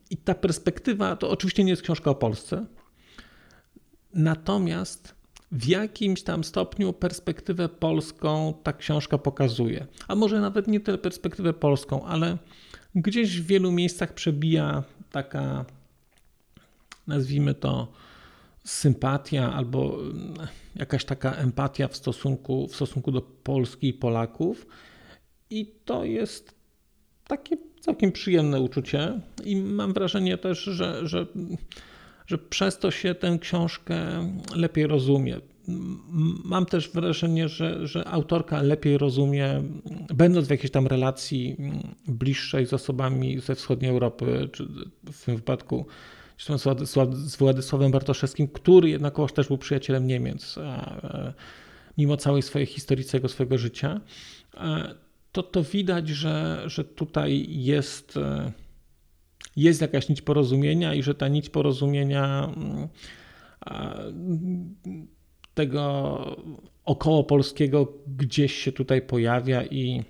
I 0.09 0.17
ta 0.17 0.35
perspektywa 0.35 1.15
to 1.15 1.29
oczywiście 1.29 1.63
nie 1.63 1.69
jest 1.69 1.81
książka 1.81 2.11
o 2.11 2.15
Polsce, 2.15 2.65
natomiast 4.13 5.20
w 5.51 5.67
jakimś 5.67 6.23
tam 6.23 6.43
stopniu 6.43 6.93
perspektywę 6.93 7.69
polską 7.69 8.53
ta 8.63 8.73
książka 8.73 9.17
pokazuje. 9.17 9.87
A 10.07 10.15
może 10.15 10.41
nawet 10.41 10.67
nie 10.67 10.79
tyle 10.79 10.97
perspektywę 10.97 11.53
polską, 11.53 12.05
ale 12.05 12.37
gdzieś 12.95 13.41
w 13.41 13.45
wielu 13.45 13.71
miejscach 13.71 14.13
przebija 14.13 14.83
taka, 15.11 15.65
nazwijmy 17.07 17.53
to, 17.53 17.87
sympatia 18.63 19.53
albo 19.53 19.97
jakaś 20.75 21.05
taka 21.05 21.35
empatia 21.35 21.87
w 21.87 21.95
stosunku, 21.95 22.67
w 22.67 22.75
stosunku 22.75 23.11
do 23.11 23.21
Polski 23.21 23.87
i 23.87 23.93
Polaków. 23.93 24.67
I 25.49 25.71
to 25.85 26.03
jest 26.05 26.55
takie 27.27 27.57
całkiem 27.79 28.11
przyjemne 28.11 28.59
uczucie. 28.59 29.21
I 29.43 29.55
mam 29.55 29.93
wrażenie 29.93 30.37
też, 30.37 30.59
że, 30.59 31.07
że 31.07 31.25
że 32.31 32.37
przez 32.37 32.79
to 32.79 32.91
się 32.91 33.15
tę 33.15 33.37
książkę 33.41 33.97
lepiej 34.55 34.87
rozumie. 34.87 35.39
Mam 36.43 36.65
też 36.65 36.89
wrażenie, 36.89 37.49
że, 37.49 37.87
że 37.87 38.07
autorka 38.07 38.61
lepiej 38.61 38.97
rozumie, 38.97 39.63
będąc 40.13 40.47
w 40.47 40.51
jakiejś 40.51 40.71
tam 40.71 40.87
relacji 40.87 41.57
bliższej 42.07 42.65
z 42.65 42.73
osobami 42.73 43.39
ze 43.39 43.55
wschodniej 43.55 43.91
Europy, 43.91 44.49
czy 44.51 44.67
w 45.11 45.25
tym 45.25 45.35
wypadku 45.35 45.85
z 46.85 47.37
Władysławem 47.37 47.91
Bartoszewskim, 47.91 48.47
który 48.47 48.89
jednakowoż 48.89 49.33
też 49.33 49.47
był 49.47 49.57
przyjacielem 49.57 50.07
Niemiec, 50.07 50.55
mimo 51.97 52.17
całej 52.17 52.41
swojej 52.41 52.65
historii, 52.65 53.05
całego 53.05 53.29
swojego 53.29 53.57
życia, 53.57 54.01
to 55.31 55.43
to 55.43 55.63
widać, 55.63 56.09
że, 56.09 56.63
że 56.65 56.83
tutaj 56.83 57.45
jest 57.49 58.19
jest 59.55 59.81
jakaś 59.81 60.09
nić 60.09 60.21
porozumienia 60.21 60.93
i 60.93 61.03
że 61.03 61.15
ta 61.15 61.27
nić 61.27 61.49
porozumienia 61.49 62.53
mm, 62.55 62.87
tego 65.53 66.17
około 66.85 67.23
polskiego 67.23 67.93
gdzieś 68.17 68.55
się 68.55 68.71
tutaj 68.71 69.01
pojawia 69.01 69.63
i, 69.63 70.03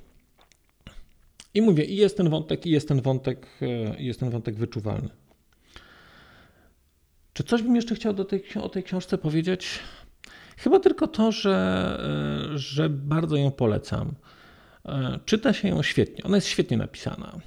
i 1.53 1.61
mówię, 1.61 1.85
i 1.85 1.95
jest 1.95 2.17
ten 2.17 2.29
wątek, 2.29 2.65
i 2.65 2.69
jest 2.69 2.87
ten 2.87 3.01
wątek, 3.01 3.47
e, 3.61 4.01
jest 4.01 4.19
ten 4.19 4.29
wątek 4.29 4.55
wyczuwalny. 4.55 5.09
Czy 7.33 7.43
coś 7.43 7.61
bym 7.61 7.75
jeszcze 7.75 7.95
chciał 7.95 8.13
do 8.13 8.25
tej, 8.25 8.43
o 8.61 8.69
tej 8.69 8.83
książce 8.83 9.17
powiedzieć? 9.17 9.79
Chyba 10.57 10.79
tylko 10.79 11.07
to, 11.07 11.31
że, 11.31 11.55
e, 12.53 12.57
że 12.57 12.89
bardzo 12.89 13.35
ją 13.35 13.51
polecam. 13.51 14.15
E, 14.85 15.19
czyta 15.25 15.53
się 15.53 15.67
ją 15.67 15.83
świetnie. 15.83 16.23
Ona 16.23 16.37
jest 16.37 16.47
świetnie 16.47 16.77
napisana. 16.77 17.39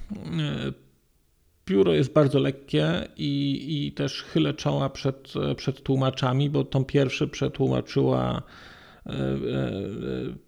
Pióro 1.65 1.93
jest 1.93 2.13
bardzo 2.13 2.39
lekkie 2.39 3.07
i, 3.17 3.65
i 3.87 3.91
też 3.91 4.23
chylę 4.23 4.53
czoła 4.53 4.89
przed, 4.89 5.33
przed 5.55 5.83
tłumaczami, 5.83 6.49
bo 6.49 6.63
tą 6.63 6.85
pierwszy 6.85 7.27
przetłumaczyła 7.27 8.41
e, 9.05 9.11
e, 9.11 9.35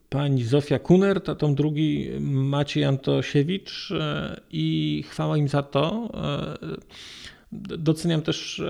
pani 0.10 0.44
Zofia 0.44 0.80
Kunert, 0.80 1.30
a 1.30 1.36
tą 1.36 1.56
drugi 1.56 2.10
Maciej 2.22 2.84
Antosiewicz 2.84 3.92
e, 3.92 4.42
i 4.52 5.04
chwała 5.10 5.38
im 5.38 5.48
za 5.48 5.64
to. 5.64 6.10
Doceniam 7.62 8.22
też, 8.22 8.62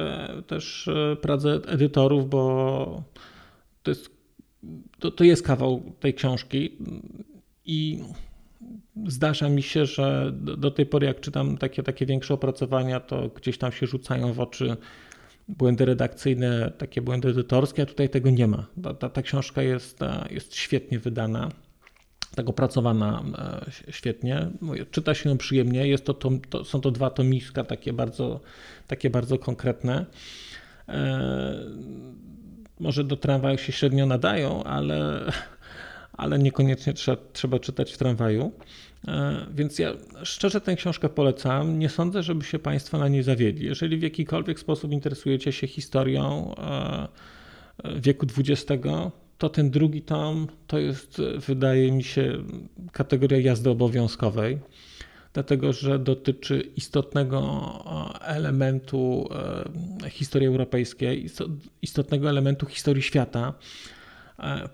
też 0.47 0.89
pracę 1.21 1.60
edytorów, 1.67 2.29
bo 2.29 3.03
to 3.83 3.91
jest, 3.91 4.10
to, 4.99 5.12
to 5.12 5.23
jest 5.23 5.43
kawał 5.43 5.93
tej 5.99 6.13
książki 6.13 6.77
i 7.65 7.99
zdarza 9.08 9.49
mi 9.49 9.63
się, 9.63 9.86
że 9.86 10.32
do, 10.34 10.71
tej 10.71 10.86
pory, 10.86 11.08
jak 11.08 11.19
czytam 11.19 11.58
takie, 11.58 11.84
takie 11.84 12.06
większe 12.06 12.34
opracowania, 12.34 12.99
to 12.99 13.30
gdzieś 13.30 13.58
tam 13.58 13.71
się 13.71 13.88
rzucają 13.88 14.34
w 14.34 14.39
oczy 14.39 14.77
błędy 15.47 15.86
redakcyjne, 15.86 16.71
takie 16.77 17.01
błędy 17.01 17.30
edytorskie, 17.30 17.82
a 17.82 17.86
tutaj 17.86 18.10
tego 18.10 18.30
nie 18.30 18.47
ma. 18.47 18.65
Ta, 18.84 18.93
ta, 18.93 19.10
ta 19.10 19.21
książka 19.21 19.62
jest, 19.62 19.99
jest 20.30 20.56
świetnie 20.56 20.99
wydana, 20.99 21.49
tak 22.36 22.49
opracowana 22.49 23.23
e, 23.38 23.91
świetnie. 23.91 24.47
Czyta 24.91 25.13
się 25.13 25.30
ją 25.30 25.38
przyjemnie. 25.38 25.88
Jest 25.88 26.06
to, 26.06 26.13
to, 26.13 26.30
to, 26.49 26.65
są 26.65 26.82
to 26.82 26.91
dwa 26.91 27.10
tomiska 27.10 27.63
takie 27.63 27.93
bardzo, 27.93 28.39
takie 28.88 29.10
bardzo 29.10 29.39
konkretne. 29.39 30.06
E, 30.89 31.56
może 32.80 33.03
do 33.03 33.17
tramwaju 33.17 33.58
się 33.58 33.71
średnio 33.71 34.06
nadają, 34.06 34.63
ale, 34.63 35.25
ale 36.17 36.39
niekoniecznie 36.39 36.93
trzeba, 36.93 37.21
trzeba 37.34 37.60
czytać 37.60 37.93
w 37.93 37.97
tramwaju. 37.97 38.51
E, 39.08 39.45
więc 39.56 39.80
ja 39.80 39.93
szczerze 40.23 40.62
tę 40.62 40.75
książkę 40.75 41.10
polecam. 41.10 41.80
Nie 41.80 41.89
sądzę, 41.89 42.23
żeby 42.23 42.43
się 42.43 42.60
Państwo 42.60 42.97
na 42.97 43.08
niej 43.08 43.23
zawiedli. 43.23 43.65
Jeżeli 43.65 43.97
w 43.97 44.01
jakikolwiek 44.01 44.60
sposób 44.60 44.91
interesujecie 44.91 45.51
się 45.51 45.67
historią 45.67 46.56
e, 46.58 47.08
wieku 47.99 48.25
XX, 48.38 48.84
to 49.38 49.49
ten 49.49 49.69
drugi 49.69 50.01
tom 50.01 50.47
to 50.67 50.80
jest, 50.80 51.21
wydaje 51.47 51.91
mi 51.91 52.03
się, 52.03 52.43
kategoria 52.91 53.39
jazdy 53.39 53.69
obowiązkowej, 53.69 54.60
dlatego 55.34 55.73
że 55.73 55.99
dotyczy 55.99 56.60
istotnego 56.75 57.39
e, 58.21 58.25
elementu 58.25 59.30
historii 60.10 60.47
europejskiej, 60.47 61.27
istotnego 61.82 62.30
elementu 62.30 62.65
historii 62.65 63.03
świata 63.03 63.53
E, 63.53 63.96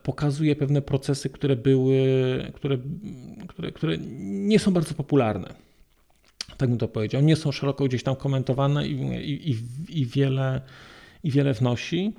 pokazuje 0.03 0.55
pewne 0.55 0.81
procesy, 0.81 1.29
które 1.29 1.55
były, 1.55 2.01
które, 2.53 2.77
które, 3.47 3.71
które 3.71 3.97
nie 4.19 4.59
są 4.59 4.73
bardzo 4.73 4.93
popularne. 4.93 5.53
Tak 6.57 6.69
bym 6.69 6.77
to 6.77 6.87
powiedział. 6.87 7.21
Nie 7.21 7.35
są 7.35 7.51
szeroko 7.51 7.85
gdzieś 7.85 8.03
tam 8.03 8.15
komentowane 8.15 8.87
i, 8.87 8.91
i, 9.51 9.57
i, 10.01 10.05
wiele, 10.05 10.61
i 11.23 11.31
wiele 11.31 11.53
wnosi. 11.53 12.13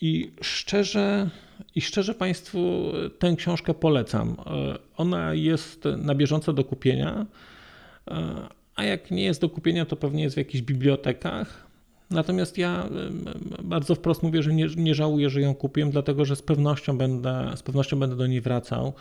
I 0.00 0.30
szczerze, 0.42 1.30
I 1.74 1.80
szczerze 1.80 2.14
Państwu 2.14 2.92
tę 3.18 3.36
książkę 3.36 3.74
polecam. 3.74 4.36
E, 4.46 4.78
ona 4.96 5.34
jest 5.34 5.84
na 5.96 6.14
bieżąco 6.14 6.52
do 6.52 6.64
kupienia, 6.64 7.26
e, 8.08 8.48
a 8.76 8.84
jak 8.84 9.10
nie 9.10 9.24
jest 9.24 9.40
do 9.40 9.48
kupienia, 9.48 9.86
to 9.86 9.96
pewnie 9.96 10.22
jest 10.22 10.34
w 10.34 10.38
jakichś 10.38 10.62
bibliotekach. 10.62 11.69
Natomiast 12.10 12.58
ja 12.58 12.88
bardzo 13.62 13.94
wprost 13.94 14.22
mówię, 14.22 14.42
że 14.42 14.54
nie, 14.54 14.66
nie 14.76 14.94
żałuję, 14.94 15.30
że 15.30 15.40
ją 15.40 15.54
kupiłem, 15.54 15.90
dlatego 15.90 16.24
że 16.24 16.36
z 16.36 16.42
pewnością 16.42 16.98
będę, 16.98 17.52
z 17.56 17.62
pewnością 17.62 17.98
będę 17.98 18.16
do 18.16 18.26
niej 18.26 18.40
wracał. 18.40 18.92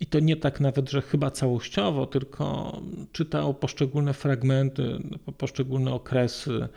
I 0.00 0.06
to 0.06 0.20
nie 0.20 0.36
tak 0.36 0.60
nawet, 0.60 0.90
że 0.90 1.02
chyba 1.02 1.30
całościowo, 1.30 2.06
tylko 2.06 2.76
czytał 3.12 3.54
poszczególne 3.54 4.14
fragmenty, 4.14 4.98
poszczególne 5.36 5.94
okresy 5.94 6.68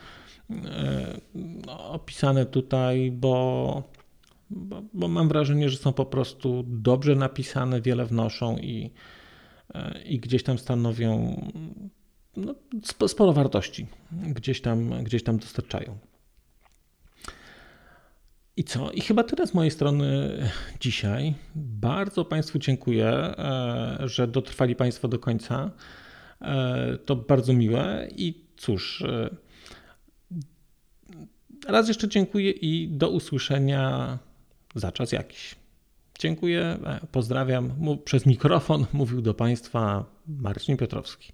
e, 0.52 1.20
no, 1.66 1.90
opisane 1.90 2.46
tutaj, 2.46 3.12
bo, 3.12 3.84
bo, 4.50 4.84
bo, 4.94 5.08
mam 5.08 5.28
wrażenie, 5.28 5.70
że 5.70 5.78
są 5.78 5.94
po 5.94 6.06
prostu 6.06 6.64
dobrze 6.68 7.16
napisane, 7.16 7.82
wiele 7.82 8.06
wnoszą 8.06 8.58
i, 8.58 8.92
e, 9.74 10.02
i 10.04 10.20
gdzieś 10.20 10.44
tam 10.44 10.58
stanowią 10.58 11.42
no, 12.38 12.56
sporo 13.08 13.34
wartości 13.34 13.88
gdzieś 14.12 14.62
tam, 14.62 15.04
gdzieś 15.04 15.24
tam 15.24 15.38
dostarczają. 15.38 15.98
I 18.58 18.64
co? 18.64 18.92
I 18.92 19.02
chyba 19.02 19.24
tyle 19.24 19.48
z 19.48 19.54
mojej 19.54 19.72
strony 19.72 20.38
dzisiaj. 20.80 21.34
Bardzo 21.56 22.26
Państwu 22.26 22.60
dziękuję, 22.60 23.08
e, 23.08 23.98
że 24.04 24.28
dotrwali 24.28 24.76
Państwo 24.76 25.08
do 25.08 25.20
końca. 25.20 25.72
E, 26.42 26.98
to 27.06 27.16
bardzo 27.16 27.54
miłe 27.54 28.08
i 28.16 28.46
cóż, 28.58 29.02
e, 29.02 29.30
raz 31.68 31.88
jeszcze 31.88 32.08
dziękuję 32.08 32.52
i 32.52 32.88
do 32.88 33.10
usłyszenia 33.10 34.18
za 34.76 34.92
czas 34.92 35.12
jakiś. 35.12 35.56
Dziękuję, 36.20 36.78
pozdrawiam. 37.12 37.74
Przez 38.06 38.26
mikrofon 38.26 38.86
mówił 38.94 39.22
do 39.22 39.34
Państwa 39.34 40.06
Marcin 40.28 40.78
Piotrowski. 40.78 41.34